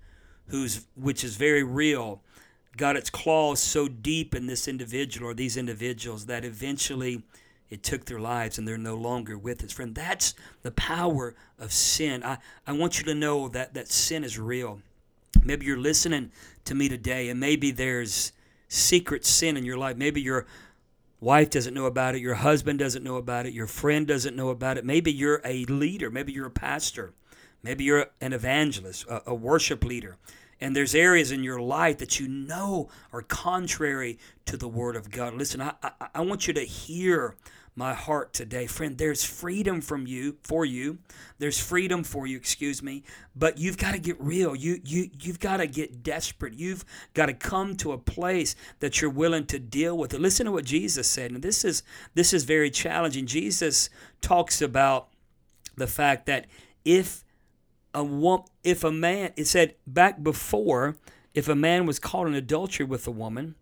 who's 0.47 0.85
which 0.95 1.23
is 1.23 1.35
very 1.35 1.63
real 1.63 2.21
got 2.77 2.95
its 2.95 3.09
claws 3.09 3.59
so 3.59 3.87
deep 3.87 4.33
in 4.33 4.47
this 4.47 4.67
individual 4.67 5.29
or 5.29 5.33
these 5.33 5.57
individuals 5.57 6.27
that 6.27 6.45
eventually 6.45 7.23
it 7.69 7.81
took 7.81 8.05
their 8.05 8.19
lives 8.19 8.57
and 8.57 8.67
they're 8.67 8.77
no 8.77 8.95
longer 8.95 9.35
with 9.35 9.63
us. 9.63 9.71
Friend, 9.71 9.95
that's 9.95 10.35
the 10.61 10.71
power 10.71 11.35
of 11.57 11.71
sin. 11.71 12.23
I, 12.23 12.37
I 12.67 12.73
want 12.73 12.99
you 12.99 13.05
to 13.05 13.15
know 13.15 13.47
that, 13.49 13.73
that 13.73 13.87
sin 13.87 14.23
is 14.23 14.37
real. 14.37 14.81
Maybe 15.43 15.65
you're 15.65 15.79
listening 15.79 16.31
to 16.65 16.75
me 16.75 16.89
today 16.89 17.29
and 17.29 17.39
maybe 17.39 17.71
there's 17.71 18.31
secret 18.67 19.25
sin 19.25 19.57
in 19.57 19.65
your 19.65 19.77
life. 19.77 19.97
Maybe 19.97 20.21
your 20.21 20.45
wife 21.19 21.49
doesn't 21.49 21.73
know 21.73 21.85
about 21.85 22.15
it, 22.15 22.21
your 22.21 22.35
husband 22.35 22.79
doesn't 22.79 23.03
know 23.03 23.15
about 23.15 23.45
it, 23.45 23.53
your 23.53 23.67
friend 23.67 24.05
doesn't 24.07 24.35
know 24.35 24.49
about 24.49 24.77
it. 24.77 24.85
Maybe 24.85 25.11
you're 25.11 25.41
a 25.45 25.65
leader, 25.65 26.09
maybe 26.09 26.33
you're 26.33 26.47
a 26.47 26.51
pastor, 26.51 27.13
maybe 27.61 27.83
you're 27.83 28.07
an 28.19 28.33
evangelist, 28.33 29.05
a, 29.07 29.21
a 29.27 29.35
worship 29.35 29.83
leader 29.83 30.17
and 30.63 30.73
there's 30.73 30.95
areas 30.95 31.29
in 31.29 31.43
your 31.43 31.59
life 31.59 31.97
that 31.97 32.21
you 32.21 32.27
know 32.29 32.87
are 33.11 33.21
contrary 33.21 34.17
to 34.45 34.55
the 34.55 34.67
Word 34.67 34.95
of 34.95 35.11
God. 35.11 35.33
Listen, 35.33 35.59
I, 35.59 35.73
I, 35.83 35.91
I 36.15 36.21
want 36.21 36.47
you 36.47 36.53
to 36.53 36.61
hear 36.61 37.35
my 37.75 37.93
heart 37.93 38.31
today. 38.31 38.65
Friend 38.65 38.97
there's 38.97 39.25
freedom 39.25 39.81
from 39.81 40.07
you 40.07 40.37
for 40.41 40.63
you. 40.63 40.99
There's 41.37 41.59
freedom 41.59 42.05
for 42.05 42.27
you 42.27 42.37
excuse 42.37 42.81
me. 42.81 43.03
But 43.35 43.57
you've 43.57 43.77
got 43.77 43.91
to 43.91 43.99
get 43.99 44.15
real. 44.21 44.55
You 44.55 44.79
you 44.85 45.09
you've 45.19 45.41
got 45.41 45.57
to 45.57 45.67
get 45.67 46.01
desperate. 46.01 46.53
You've 46.53 46.85
got 47.13 47.25
to 47.25 47.33
come 47.33 47.75
to 47.77 47.91
a 47.91 47.97
place 47.97 48.55
that 48.79 49.01
you're 49.01 49.11
willing 49.11 49.45
to 49.47 49.59
deal 49.59 49.97
with 49.97 50.13
it. 50.13 50.21
Listen 50.21 50.45
to 50.45 50.53
what 50.53 50.63
jesus 50.63 51.09
said. 51.09 51.31
And 51.31 51.43
this 51.43 51.65
is 51.65 51.83
this 52.13 52.31
is 52.31 52.45
very 52.45 52.71
challenging. 52.71 53.25
Jesus 53.25 53.89
talks 54.21 54.61
about 54.61 55.09
the 55.75 55.87
fact 55.87 56.25
that 56.27 56.45
if 56.85 57.25
a 57.93 58.03
woman, 58.03 58.45
if 58.63 58.83
a 58.83 58.91
man, 58.91 59.31
it 59.35 59.45
said 59.45 59.75
back 59.85 60.23
before, 60.23 60.97
if 61.33 61.47
a 61.47 61.55
man 61.55 61.85
was 61.85 61.99
caught 61.99 62.27
in 62.27 62.33
adultery 62.33 62.85
with 62.85 63.07
a 63.07 63.11
woman, 63.11 63.55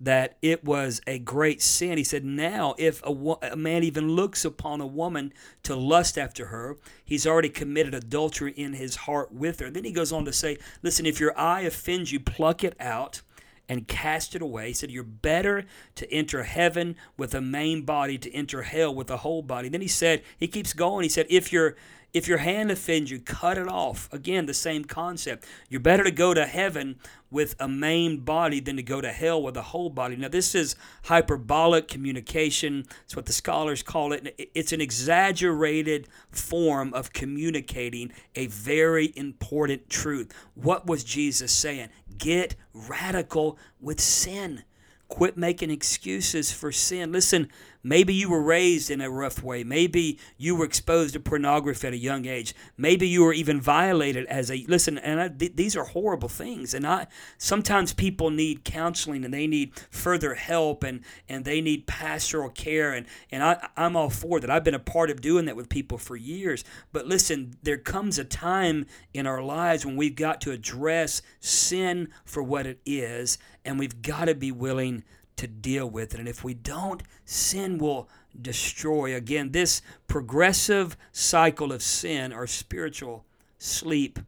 that 0.00 0.36
it 0.42 0.64
was 0.64 1.00
a 1.06 1.18
great 1.18 1.62
sin. 1.62 1.96
He 1.96 2.04
said, 2.04 2.24
now 2.24 2.74
if 2.78 3.02
a, 3.04 3.12
a, 3.52 3.56
man 3.56 3.84
even 3.84 4.08
looks 4.08 4.44
upon 4.44 4.80
a 4.80 4.86
woman 4.86 5.32
to 5.62 5.76
lust 5.76 6.18
after 6.18 6.46
her, 6.46 6.76
he's 7.04 7.26
already 7.26 7.48
committed 7.48 7.94
adultery 7.94 8.52
in 8.52 8.74
his 8.74 8.96
heart 8.96 9.32
with 9.32 9.60
her. 9.60 9.70
Then 9.70 9.84
he 9.84 9.92
goes 9.92 10.12
on 10.12 10.24
to 10.24 10.32
say, 10.32 10.58
listen, 10.82 11.06
if 11.06 11.20
your 11.20 11.38
eye 11.38 11.62
offends 11.62 12.12
you, 12.12 12.20
pluck 12.20 12.64
it 12.64 12.76
out 12.80 13.22
and 13.68 13.88
cast 13.88 14.34
it 14.34 14.42
away. 14.42 14.68
He 14.68 14.72
said, 14.74 14.90
You're 14.90 15.04
better 15.04 15.64
to 15.94 16.12
enter 16.12 16.42
heaven 16.42 16.96
with 17.16 17.34
a 17.34 17.40
main 17.40 17.82
body 17.82 18.18
to 18.18 18.32
enter 18.32 18.62
hell 18.62 18.94
with 18.94 19.10
a 19.10 19.18
whole 19.18 19.42
body. 19.42 19.68
Then 19.68 19.80
he 19.80 19.88
said, 19.88 20.22
He 20.38 20.48
keeps 20.48 20.72
going. 20.72 21.02
He 21.02 21.08
said, 21.08 21.26
If 21.30 21.52
your 21.52 21.76
if 22.14 22.28
your 22.28 22.38
hand 22.38 22.70
offends 22.70 23.10
you, 23.10 23.18
cut 23.18 23.58
it 23.58 23.66
off. 23.66 24.08
Again, 24.12 24.46
the 24.46 24.54
same 24.54 24.84
concept. 24.84 25.44
You're 25.68 25.80
better 25.80 26.04
to 26.04 26.12
go 26.12 26.32
to 26.32 26.46
heaven 26.46 27.00
with 27.28 27.56
a 27.58 27.66
maimed 27.66 28.24
body 28.24 28.60
than 28.60 28.76
to 28.76 28.82
go 28.84 29.00
to 29.00 29.10
hell 29.10 29.42
with 29.42 29.56
a 29.56 29.62
whole 29.62 29.90
body. 29.90 30.14
Now, 30.14 30.28
this 30.28 30.54
is 30.54 30.76
hyperbolic 31.06 31.88
communication. 31.88 32.86
It's 33.02 33.16
what 33.16 33.26
the 33.26 33.32
scholars 33.32 33.82
call 33.82 34.12
it. 34.12 34.50
It's 34.54 34.72
an 34.72 34.80
exaggerated 34.80 36.06
form 36.30 36.94
of 36.94 37.12
communicating 37.12 38.12
a 38.36 38.46
very 38.46 39.12
important 39.16 39.90
truth. 39.90 40.32
What 40.54 40.86
was 40.86 41.02
Jesus 41.02 41.50
saying? 41.50 41.88
Get 42.16 42.54
radical 42.72 43.58
with 43.80 44.00
sin. 44.00 44.62
Quit 45.08 45.36
making 45.36 45.70
excuses 45.70 46.52
for 46.52 46.70
sin. 46.70 47.10
Listen, 47.10 47.48
Maybe 47.86 48.14
you 48.14 48.30
were 48.30 48.42
raised 48.42 48.90
in 48.90 49.02
a 49.02 49.10
rough 49.10 49.42
way. 49.42 49.62
Maybe 49.62 50.18
you 50.38 50.56
were 50.56 50.64
exposed 50.64 51.12
to 51.12 51.20
pornography 51.20 51.86
at 51.86 51.92
a 51.92 51.98
young 51.98 52.24
age. 52.24 52.54
Maybe 52.78 53.06
you 53.06 53.22
were 53.22 53.34
even 53.34 53.60
violated 53.60 54.24
as 54.26 54.50
a 54.50 54.64
listen. 54.66 54.96
And 54.96 55.20
I, 55.20 55.28
th- 55.28 55.54
these 55.54 55.76
are 55.76 55.84
horrible 55.84 56.30
things. 56.30 56.72
And 56.72 56.86
I 56.86 57.06
sometimes 57.36 57.92
people 57.92 58.30
need 58.30 58.64
counseling 58.64 59.22
and 59.22 59.34
they 59.34 59.46
need 59.46 59.78
further 59.90 60.34
help 60.34 60.82
and 60.82 61.02
and 61.28 61.44
they 61.44 61.60
need 61.60 61.86
pastoral 61.86 62.48
care. 62.48 62.94
And 62.94 63.06
and 63.30 63.42
I 63.42 63.68
I'm 63.76 63.96
all 63.96 64.10
for 64.10 64.40
that. 64.40 64.50
I've 64.50 64.64
been 64.64 64.74
a 64.74 64.78
part 64.78 65.10
of 65.10 65.20
doing 65.20 65.44
that 65.44 65.56
with 65.56 65.68
people 65.68 65.98
for 65.98 66.16
years. 66.16 66.64
But 66.90 67.06
listen, 67.06 67.54
there 67.62 67.76
comes 67.76 68.18
a 68.18 68.24
time 68.24 68.86
in 69.12 69.26
our 69.26 69.42
lives 69.42 69.84
when 69.84 69.96
we've 69.96 70.16
got 70.16 70.40
to 70.42 70.52
address 70.52 71.20
sin 71.40 72.08
for 72.24 72.42
what 72.42 72.66
it 72.66 72.80
is, 72.86 73.36
and 73.62 73.78
we've 73.78 74.00
got 74.00 74.24
to 74.24 74.34
be 74.34 74.50
willing 74.50 75.04
to 75.36 75.46
deal 75.46 75.88
with 75.88 76.14
it. 76.14 76.20
And 76.20 76.28
if 76.28 76.44
we 76.44 76.54
don't, 76.54 77.02
sin 77.24 77.78
will 77.78 78.08
destroy. 78.40 79.14
Again, 79.14 79.52
this 79.52 79.82
progressive 80.06 80.96
cycle 81.12 81.72
of 81.72 81.82
sin 81.82 82.32
or 82.32 82.46
spiritual 82.46 83.24
sleep 83.58 84.18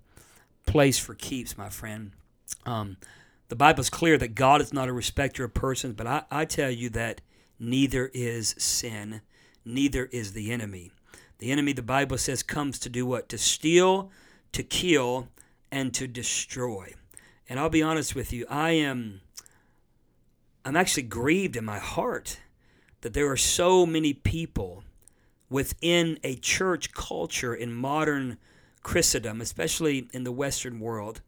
place 0.66 0.98
for 0.98 1.14
keeps, 1.14 1.56
my 1.56 1.68
friend. 1.68 2.12
Um, 2.64 2.96
the 3.48 3.56
Bible 3.56 3.80
is 3.80 3.90
clear 3.90 4.18
that 4.18 4.34
God 4.34 4.60
is 4.60 4.72
not 4.72 4.88
a 4.88 4.92
respecter 4.92 5.44
of 5.44 5.54
persons, 5.54 5.94
but 5.94 6.06
I, 6.06 6.22
I 6.30 6.44
tell 6.44 6.70
you 6.70 6.90
that 6.90 7.20
neither 7.58 8.10
is 8.12 8.54
sin, 8.58 9.20
neither 9.64 10.06
is 10.06 10.32
the 10.32 10.50
enemy. 10.50 10.90
The 11.38 11.52
enemy, 11.52 11.72
the 11.72 11.82
Bible 11.82 12.18
says, 12.18 12.42
comes 12.42 12.78
to 12.80 12.88
do 12.88 13.06
what? 13.06 13.28
To 13.28 13.38
steal, 13.38 14.10
to 14.52 14.62
kill, 14.62 15.28
and 15.70 15.92
to 15.94 16.06
destroy. 16.08 16.94
And 17.48 17.60
I'll 17.60 17.68
be 17.68 17.82
honest 17.82 18.14
with 18.14 18.32
you, 18.32 18.46
I 18.48 18.70
am 18.70 19.20
I'm 20.66 20.74
actually 20.74 21.04
grieved 21.04 21.54
in 21.54 21.64
my 21.64 21.78
heart 21.78 22.40
that 23.02 23.14
there 23.14 23.30
are 23.30 23.36
so 23.36 23.86
many 23.86 24.12
people 24.12 24.82
within 25.48 26.18
a 26.24 26.34
church 26.34 26.92
culture 26.92 27.54
in 27.54 27.72
modern 27.72 28.36
Christendom, 28.82 29.40
especially 29.40 30.08
in 30.12 30.24
the 30.24 30.32
Western 30.32 30.80
world. 30.80 31.20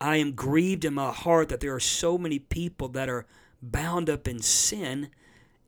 I 0.00 0.16
am 0.16 0.32
grieved 0.32 0.86
in 0.86 0.94
my 0.94 1.12
heart 1.12 1.50
that 1.50 1.60
there 1.60 1.74
are 1.74 1.80
so 1.80 2.16
many 2.16 2.38
people 2.38 2.88
that 2.88 3.10
are 3.10 3.26
bound 3.60 4.08
up 4.08 4.26
in 4.26 4.40
sin 4.40 5.10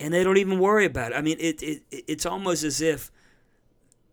and 0.01 0.15
they 0.15 0.25
don't 0.25 0.39
even 0.39 0.59
worry 0.59 0.87
about 0.87 1.13
it. 1.13 1.15
I 1.15 1.21
mean, 1.21 1.37
it, 1.39 1.63
it 1.63 1.83
it's 1.91 2.25
almost 2.25 2.65
as 2.65 2.81
if 2.81 3.13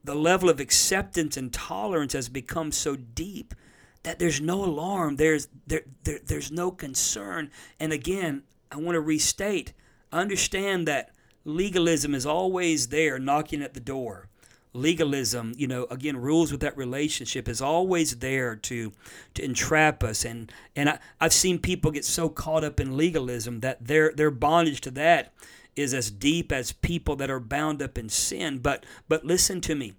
the 0.04 0.14
level 0.14 0.50
of 0.50 0.60
acceptance 0.60 1.38
and 1.38 1.54
tolerance 1.54 2.12
has 2.12 2.28
become 2.28 2.74
so 2.74 2.98
deep 2.98 3.56
that 4.04 4.20
there's 4.20 4.42
no 4.42 4.66
alarm, 4.66 5.16
there's 5.16 5.48
there, 5.66 5.84
there 6.04 6.20
there's 6.26 6.52
no 6.52 6.70
concern. 6.70 7.50
And 7.80 7.94
again, 7.94 8.44
I 8.72 8.78
want 8.78 8.96
to 8.96 9.02
restate 9.02 9.74
understand 10.12 10.88
that 10.88 11.12
legalism 11.46 12.14
is 12.14 12.26
always 12.26 12.88
there 12.88 13.20
knocking 13.20 13.62
at 13.62 13.74
the 13.74 13.80
door. 13.80 14.28
Legalism, 14.74 15.54
you 15.58 15.68
know, 15.68 15.88
again, 15.90 16.16
rules 16.16 16.52
with 16.52 16.62
that 16.62 16.78
relationship 16.78 17.50
is 17.50 17.60
always 17.60 18.18
there 18.18 18.56
to 18.56 18.92
to 19.34 19.44
entrap 19.44 20.04
us. 20.04 20.24
And 20.24 20.52
and 20.76 20.90
I, 20.90 21.00
I've 21.20 21.34
seen 21.34 21.58
people 21.58 21.90
get 21.90 22.06
so 22.06 22.30
caught 22.30 22.64
up 22.64 22.80
in 22.80 22.96
legalism 22.96 23.62
that 23.62 23.88
their 23.88 24.14
their 24.14 24.30
bondage 24.30 24.82
to 24.82 24.92
that 24.92 25.34
is 25.76 25.94
as 25.94 26.12
deep 26.12 26.52
as 26.52 26.72
people 26.72 27.16
that 27.16 27.32
are 27.32 27.40
bound 27.40 27.82
up 27.82 27.98
in 27.98 28.10
sin. 28.10 28.60
But 28.60 28.86
but 29.08 29.26
listen 29.26 29.60
to 29.62 29.76
me. 29.76 29.96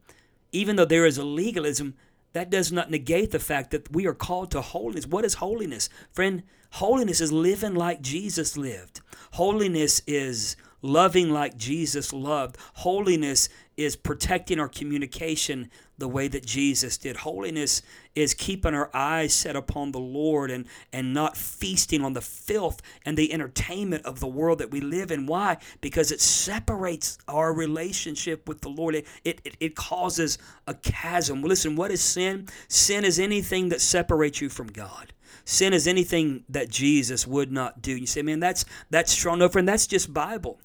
Even 0.52 0.76
though 0.76 0.84
there 0.84 1.06
is 1.06 1.18
a 1.18 1.24
legalism, 1.24 1.94
that 2.32 2.50
does 2.50 2.70
not 2.70 2.90
negate 2.90 3.30
the 3.30 3.38
fact 3.38 3.70
that 3.70 3.90
we 3.92 4.06
are 4.06 4.14
called 4.14 4.50
to 4.52 4.60
holiness. 4.60 5.06
What 5.06 5.24
is 5.24 5.34
holiness? 5.34 5.88
Friend, 6.12 6.42
holiness 6.72 7.20
is 7.20 7.32
living 7.32 7.74
like 7.74 8.00
Jesus 8.00 8.56
lived. 8.56 9.00
Holiness 9.32 10.02
is 10.06 10.56
loving 10.82 11.30
like 11.30 11.56
Jesus 11.56 12.12
loved. 12.12 12.56
Holiness 12.74 13.48
is 13.76 13.96
protecting 13.96 14.60
our 14.60 14.68
communication 14.68 15.70
the 16.00 16.08
way 16.08 16.26
that 16.26 16.44
Jesus 16.44 16.98
did. 16.98 17.18
Holiness 17.18 17.82
is 18.14 18.34
keeping 18.34 18.74
our 18.74 18.90
eyes 18.92 19.32
set 19.32 19.54
upon 19.54 19.92
the 19.92 20.00
Lord 20.00 20.50
and, 20.50 20.66
and 20.92 21.14
not 21.14 21.36
feasting 21.36 22.02
on 22.02 22.14
the 22.14 22.20
filth 22.20 22.82
and 23.04 23.16
the 23.16 23.32
entertainment 23.32 24.04
of 24.04 24.18
the 24.18 24.26
world 24.26 24.58
that 24.58 24.70
we 24.70 24.80
live 24.80 25.12
in. 25.12 25.26
Why? 25.26 25.58
Because 25.80 26.10
it 26.10 26.20
separates 26.20 27.18
our 27.28 27.52
relationship 27.52 28.48
with 28.48 28.62
the 28.62 28.68
Lord. 28.68 28.96
It, 28.96 29.06
it, 29.24 29.56
it 29.60 29.76
causes 29.76 30.38
a 30.66 30.74
chasm. 30.74 31.42
Listen, 31.42 31.76
what 31.76 31.92
is 31.92 32.02
sin? 32.02 32.48
Sin 32.66 33.04
is 33.04 33.20
anything 33.20 33.68
that 33.68 33.80
separates 33.80 34.40
you 34.40 34.48
from 34.48 34.66
God. 34.66 35.12
Sin 35.44 35.72
is 35.72 35.86
anything 35.86 36.44
that 36.48 36.68
Jesus 36.68 37.26
would 37.26 37.52
not 37.52 37.82
do. 37.82 37.96
You 37.96 38.06
say, 38.06 38.22
man, 38.22 38.40
that's 38.40 38.64
that's 38.90 39.12
strong. 39.12 39.38
No, 39.38 39.48
friend, 39.48 39.66
that's 39.66 39.86
just 39.86 40.12
Bible. 40.12 40.60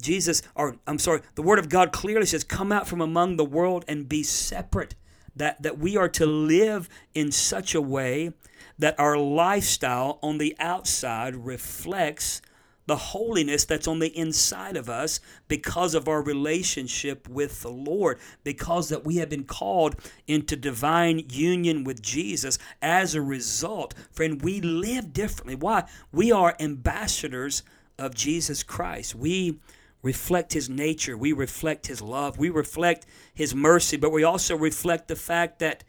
Jesus, 0.00 0.42
or 0.54 0.76
I'm 0.86 0.98
sorry, 0.98 1.22
the 1.34 1.42
Word 1.42 1.58
of 1.58 1.68
God 1.68 1.92
clearly 1.92 2.26
says, 2.26 2.44
Come 2.44 2.72
out 2.72 2.88
from 2.88 3.00
among 3.00 3.36
the 3.36 3.44
world 3.44 3.84
and 3.88 4.08
be 4.08 4.22
separate. 4.22 4.94
That, 5.36 5.62
that 5.62 5.78
we 5.78 5.96
are 5.96 6.08
to 6.10 6.26
live 6.26 6.88
in 7.12 7.32
such 7.32 7.74
a 7.74 7.80
way 7.80 8.34
that 8.78 8.98
our 9.00 9.16
lifestyle 9.16 10.20
on 10.22 10.38
the 10.38 10.54
outside 10.60 11.34
reflects 11.34 12.40
the 12.86 12.96
holiness 12.96 13.64
that's 13.64 13.88
on 13.88 13.98
the 13.98 14.16
inside 14.16 14.76
of 14.76 14.90
us 14.90 15.20
because 15.48 15.94
of 15.94 16.08
our 16.08 16.22
relationship 16.22 17.28
with 17.28 17.62
the 17.62 17.70
Lord, 17.70 18.18
because 18.42 18.90
that 18.90 19.04
we 19.04 19.16
have 19.16 19.30
been 19.30 19.44
called 19.44 19.96
into 20.26 20.56
divine 20.56 21.24
union 21.30 21.84
with 21.84 22.02
Jesus. 22.02 22.58
As 22.82 23.14
a 23.14 23.22
result, 23.22 23.94
friend, 24.12 24.42
we 24.42 24.60
live 24.60 25.12
differently. 25.12 25.54
Why? 25.54 25.84
We 26.12 26.30
are 26.30 26.56
ambassadors 26.60 27.62
of 27.98 28.14
Jesus 28.14 28.62
Christ. 28.62 29.14
We 29.14 29.60
reflect 30.04 30.52
his 30.52 30.68
nature, 30.68 31.16
we 31.16 31.32
reflect 31.32 31.86
his 31.86 32.00
love, 32.02 32.38
we 32.38 32.50
reflect 32.50 33.06
his 33.32 33.54
mercy, 33.54 33.96
but 33.96 34.12
we 34.12 34.22
also 34.22 34.54
reflect 34.54 35.08
the 35.08 35.16
fact 35.16 35.58
that 35.60 35.82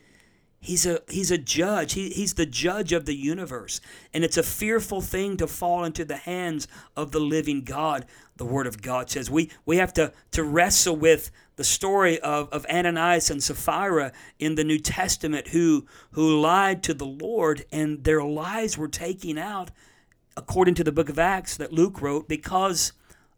he's 0.61 0.85
a 0.85 1.01
he's 1.09 1.31
a 1.31 1.37
judge. 1.37 1.93
He, 1.93 2.09
he's 2.09 2.33
the 2.33 2.45
judge 2.45 2.93
of 2.93 3.05
the 3.05 3.13
universe. 3.13 3.81
And 4.13 4.23
it's 4.23 4.37
a 4.37 4.43
fearful 4.43 5.01
thing 5.01 5.35
to 5.37 5.47
fall 5.47 5.83
into 5.83 6.05
the 6.05 6.15
hands 6.15 6.67
of 6.95 7.11
the 7.11 7.19
living 7.19 7.63
God. 7.63 8.05
The 8.37 8.45
word 8.45 8.67
of 8.67 8.81
God 8.81 9.09
says 9.09 9.29
we 9.29 9.51
we 9.65 9.77
have 9.77 9.93
to 9.93 10.13
to 10.31 10.43
wrestle 10.43 10.95
with 10.95 11.29
the 11.57 11.63
story 11.65 12.17
of, 12.21 12.49
of 12.49 12.65
Ananias 12.65 13.29
and 13.29 13.43
Sapphira 13.43 14.13
in 14.39 14.55
the 14.55 14.63
New 14.63 14.79
Testament 14.79 15.49
who 15.49 15.85
who 16.11 16.39
lied 16.39 16.83
to 16.83 16.93
the 16.93 17.05
Lord 17.05 17.65
and 17.69 18.03
their 18.05 18.23
lies 18.23 18.77
were 18.77 18.87
taken 18.87 19.37
out 19.37 19.71
according 20.37 20.75
to 20.75 20.83
the 20.85 20.91
book 20.91 21.09
of 21.09 21.19
Acts 21.19 21.57
that 21.57 21.73
Luke 21.73 22.01
wrote 22.01 22.27
because 22.27 22.93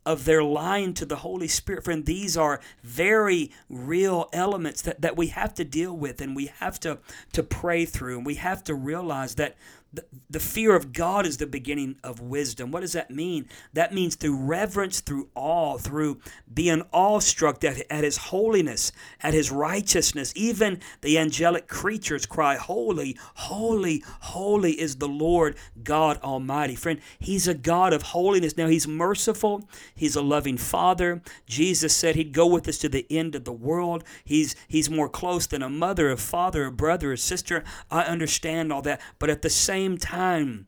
of 0.08 0.24
their 0.24 0.42
lying 0.42 0.94
to 0.94 1.06
the 1.06 1.18
Holy 1.18 1.50
Spirit. 1.50 1.84
Friend, 1.84 2.06
these 2.06 2.38
are 2.38 2.62
very 2.82 3.52
real 3.70 4.30
elements 4.32 4.82
that, 4.84 5.02
that 5.02 5.18
we 5.18 5.28
have 5.28 5.54
to 5.56 5.66
deal 5.66 5.96
with 5.96 6.22
and 6.22 6.34
we 6.34 6.46
have 6.60 6.80
to, 6.80 7.00
to 7.34 7.44
pray 7.44 7.84
through. 7.84 8.16
And 8.16 8.26
we 8.26 8.36
have 8.36 8.64
to 8.64 8.74
realize 8.74 9.36
that 9.36 9.58
the, 9.94 10.06
the 10.30 10.40
fear 10.40 10.76
of 10.76 10.92
God 10.92 11.26
is 11.26 11.38
the 11.38 11.48
beginning 11.48 11.96
of 12.04 12.20
wisdom. 12.20 12.72
What 12.72 12.82
does 12.82 12.94
that 12.94 13.10
mean? 13.10 13.48
That 13.74 13.94
means 13.94 14.16
through 14.16 14.38
reverence, 14.38 15.00
through 15.00 15.30
awe, 15.34 15.78
through 15.78 16.20
being 16.54 16.84
awestruck 16.92 17.64
at, 17.64 17.90
at 17.90 18.04
His 18.04 18.18
holiness, 18.18 18.92
at 19.22 19.34
His 19.34 19.52
righteousness. 19.52 20.34
Even 20.36 20.82
the 21.02 21.18
angelic 21.18 21.68
creatures 21.68 22.26
cry, 22.26 22.58
Holy, 22.58 23.18
holy, 23.36 24.04
holy 24.22 24.80
is 24.80 24.98
the 24.98 25.08
Lord 25.08 25.56
God 25.84 26.20
Almighty. 26.22 26.76
Friend, 26.76 27.00
He's 27.20 27.48
a 27.48 27.54
God 27.54 27.94
of 27.94 28.02
holiness. 28.02 28.58
Now, 28.58 28.68
He's 28.68 28.88
merciful, 28.88 29.70
He's 29.96 30.16
a 30.16 30.22
loving 30.22 30.58
Father. 30.58 31.22
Jesus 31.46 31.96
said 31.96 32.16
He'd 32.16 32.34
go 32.34 32.46
with 32.46 32.68
us 32.68 32.78
to 32.80 32.90
the 32.90 33.08
end 33.10 33.36
of 33.36 33.46
the 33.46 33.54
world. 33.54 34.04
He's, 34.26 34.56
he's 34.68 34.90
more 34.90 35.10
close 35.10 35.48
than 35.48 35.64
a 35.64 35.70
mother, 35.70 36.12
a 36.12 36.18
father, 36.18 36.66
a 36.66 36.72
brother, 36.72 37.14
a 37.14 37.18
sister. 37.18 37.64
I 37.90 38.02
understand 38.02 38.74
all 38.74 38.82
that. 38.82 39.00
But 39.18 39.30
at 39.30 39.42
the 39.42 39.50
same 39.50 39.77
same 39.78 39.98
time, 40.00 40.66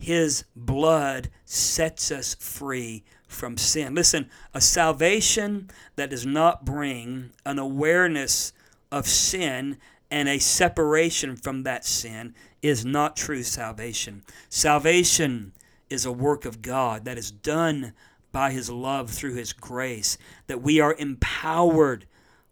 his 0.00 0.42
blood 0.56 1.30
sets 1.44 2.10
us 2.10 2.34
free 2.34 3.04
from 3.28 3.56
sin. 3.56 3.94
Listen, 3.94 4.28
a 4.52 4.60
salvation 4.60 5.70
that 5.94 6.10
does 6.10 6.26
not 6.26 6.64
bring 6.64 7.30
an 7.46 7.60
awareness 7.60 8.52
of 8.90 9.06
sin 9.06 9.78
and 10.10 10.28
a 10.28 10.40
separation 10.40 11.36
from 11.36 11.62
that 11.62 11.84
sin 11.84 12.34
is 12.60 12.84
not 12.84 13.14
true 13.14 13.44
salvation. 13.44 14.24
Salvation 14.48 15.52
is 15.88 16.04
a 16.04 16.10
work 16.10 16.44
of 16.44 16.60
God 16.60 17.04
that 17.04 17.16
is 17.16 17.30
done 17.30 17.92
by 18.32 18.50
His 18.50 18.68
love 18.68 19.08
through 19.10 19.34
His 19.34 19.52
grace, 19.52 20.18
that 20.48 20.62
we 20.62 20.80
are 20.80 20.96
empowered 20.98 22.06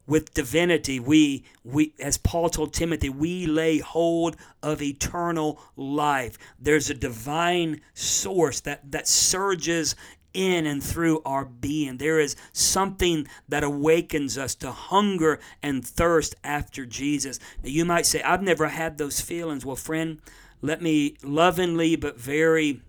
with 0.07 0.33
divinity 0.35 1.01
we 1.01 1.45
we 1.65 1.93
as 2.01 2.17
paul 2.19 2.49
told 2.49 2.73
timothy 2.73 3.09
we 3.09 3.47
lay 3.47 3.79
hold 3.79 4.37
of 4.63 4.83
eternal 4.83 5.61
life. 5.77 6.39
There's 6.59 6.91
a 6.91 6.95
divine 6.95 7.81
source 7.95 8.61
that 8.61 8.91
that 8.91 9.09
surges 9.09 9.95
in 10.35 10.67
and 10.67 10.83
through 10.83 11.23
our 11.25 11.47
being. 11.47 11.97
There 11.97 12.21
is 12.21 12.37
something 12.53 13.27
that 13.49 13.65
awakens 13.65 14.37
us 14.37 14.55
to 14.57 14.71
hunger 14.71 15.41
and 15.63 15.85
thirst 15.87 16.35
after 16.45 16.85
jesus. 16.85 17.39
Now 17.63 17.71
you 17.71 17.85
might 17.85 18.07
say 18.07 18.23
i've 18.23 18.43
never 18.43 18.69
had 18.69 18.99
those 18.99 19.21
feelings. 19.21 19.65
Well 19.65 19.77
friend 19.77 20.21
let 20.63 20.83
me 20.83 21.17
lovingly 21.23 21.97
but 21.97 22.19
very 22.19 22.83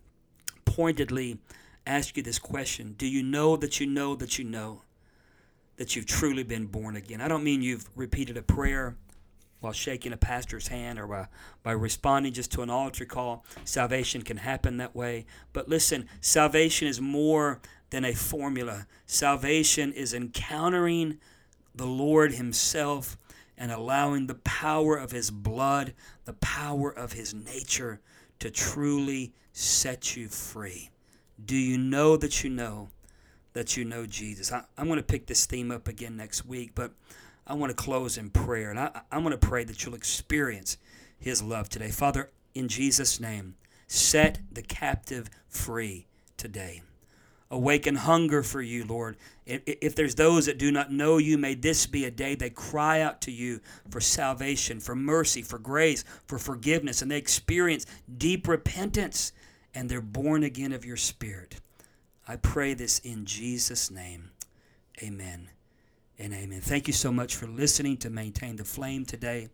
pointedly 0.65 1.39
ask 1.85 2.17
you 2.17 2.23
this 2.23 2.39
question. 2.39 2.95
Do 2.97 3.07
you 3.07 3.23
know 3.23 3.55
that 3.57 3.79
you 3.79 3.85
know 3.87 4.15
that 4.15 4.37
you 4.37 4.43
know 4.43 4.81
that 5.77 5.95
you've 5.95 6.05
truly 6.05 6.43
been 6.43 6.65
born 6.65 6.95
again. 6.95 7.21
I 7.21 7.27
don't 7.27 7.43
mean 7.43 7.61
you've 7.61 7.87
repeated 7.95 8.37
a 8.37 8.41
prayer 8.41 8.97
while 9.59 9.73
shaking 9.73 10.13
a 10.13 10.17
pastor's 10.17 10.67
hand 10.67 10.99
or 10.99 11.07
by, 11.07 11.27
by 11.63 11.71
responding 11.71 12.33
just 12.33 12.51
to 12.53 12.61
an 12.61 12.69
altar 12.69 13.05
call. 13.05 13.45
Salvation 13.63 14.21
can 14.21 14.37
happen 14.37 14.77
that 14.77 14.95
way. 14.95 15.25
But 15.53 15.69
listen, 15.69 16.07
salvation 16.21 16.87
is 16.87 17.01
more 17.01 17.61
than 17.89 18.03
a 18.03 18.13
formula, 18.13 18.85
salvation 19.05 19.93
is 19.93 20.13
encountering 20.13 21.19
the 21.73 21.85
Lord 21.85 22.33
Himself 22.33 23.17
and 23.57 23.71
allowing 23.71 24.27
the 24.27 24.35
power 24.35 24.97
of 24.97 25.11
His 25.11 25.31
blood, 25.31 25.93
the 26.25 26.33
power 26.33 26.91
of 26.91 27.13
His 27.13 27.33
nature 27.33 28.01
to 28.39 28.51
truly 28.51 29.33
set 29.53 30.17
you 30.17 30.27
free. 30.27 30.89
Do 31.43 31.55
you 31.55 31.77
know 31.77 32.17
that 32.17 32.43
you 32.43 32.49
know 32.49 32.89
that 33.57 33.75
you 33.75 33.83
know 33.83 34.05
Jesus. 34.05 34.51
I, 34.51 34.63
am 34.77 34.85
going 34.85 34.97
to 34.97 35.03
pick 35.03 35.25
this 35.25 35.47
theme 35.47 35.71
up 35.71 35.87
again 35.87 36.15
next 36.15 36.45
week, 36.45 36.73
but 36.75 36.91
I 37.47 37.55
want 37.55 37.71
to 37.71 37.75
close 37.75 38.15
in 38.15 38.29
prayer. 38.29 38.69
And 38.69 38.79
I, 38.79 39.01
I'm 39.11 39.23
going 39.23 39.31
to 39.31 39.47
pray 39.47 39.63
that 39.63 39.83
you'll 39.83 39.95
experience 39.95 40.77
His 41.17 41.41
love 41.41 41.67
today. 41.67 41.89
Father, 41.89 42.29
in 42.53 42.67
Jesus' 42.67 43.19
name, 43.19 43.55
set 43.87 44.41
the 44.51 44.61
captive 44.61 45.31
free 45.49 46.05
today. 46.37 46.83
Awaken 47.49 47.95
hunger 47.95 48.43
for 48.43 48.61
you, 48.61 48.85
Lord. 48.85 49.17
If 49.47 49.95
there's 49.95 50.13
those 50.13 50.45
that 50.45 50.59
do 50.59 50.71
not 50.71 50.91
know 50.91 51.17
you, 51.17 51.39
may 51.39 51.55
this 51.55 51.87
be 51.87 52.05
a 52.05 52.11
day 52.11 52.35
they 52.35 52.51
cry 52.51 53.01
out 53.01 53.21
to 53.21 53.31
you 53.31 53.59
for 53.89 53.99
salvation, 53.99 54.79
for 54.79 54.95
mercy, 54.95 55.41
for 55.41 55.57
grace, 55.57 56.03
for 56.27 56.37
forgiveness, 56.37 57.01
and 57.01 57.09
they 57.09 57.17
experience 57.17 57.87
deep 58.19 58.47
repentance 58.47 59.31
and 59.73 59.89
they're 59.89 59.99
born 59.99 60.43
again 60.43 60.73
of 60.73 60.85
your 60.85 60.97
Spirit. 60.97 61.59
I 62.27 62.35
pray 62.35 62.73
this 62.73 62.99
in 62.99 63.25
Jesus' 63.25 63.89
name. 63.89 64.31
Amen 65.01 65.49
and 66.19 66.33
amen. 66.33 66.59
Thank 66.59 66.87
you 66.87 66.93
so 66.93 67.09
much 67.11 67.35
for 67.35 67.47
listening 67.47 67.95
to 67.97 68.09
Maintain 68.09 68.55
the 68.57 68.65
Flame 68.65 69.05
today. 69.05 69.49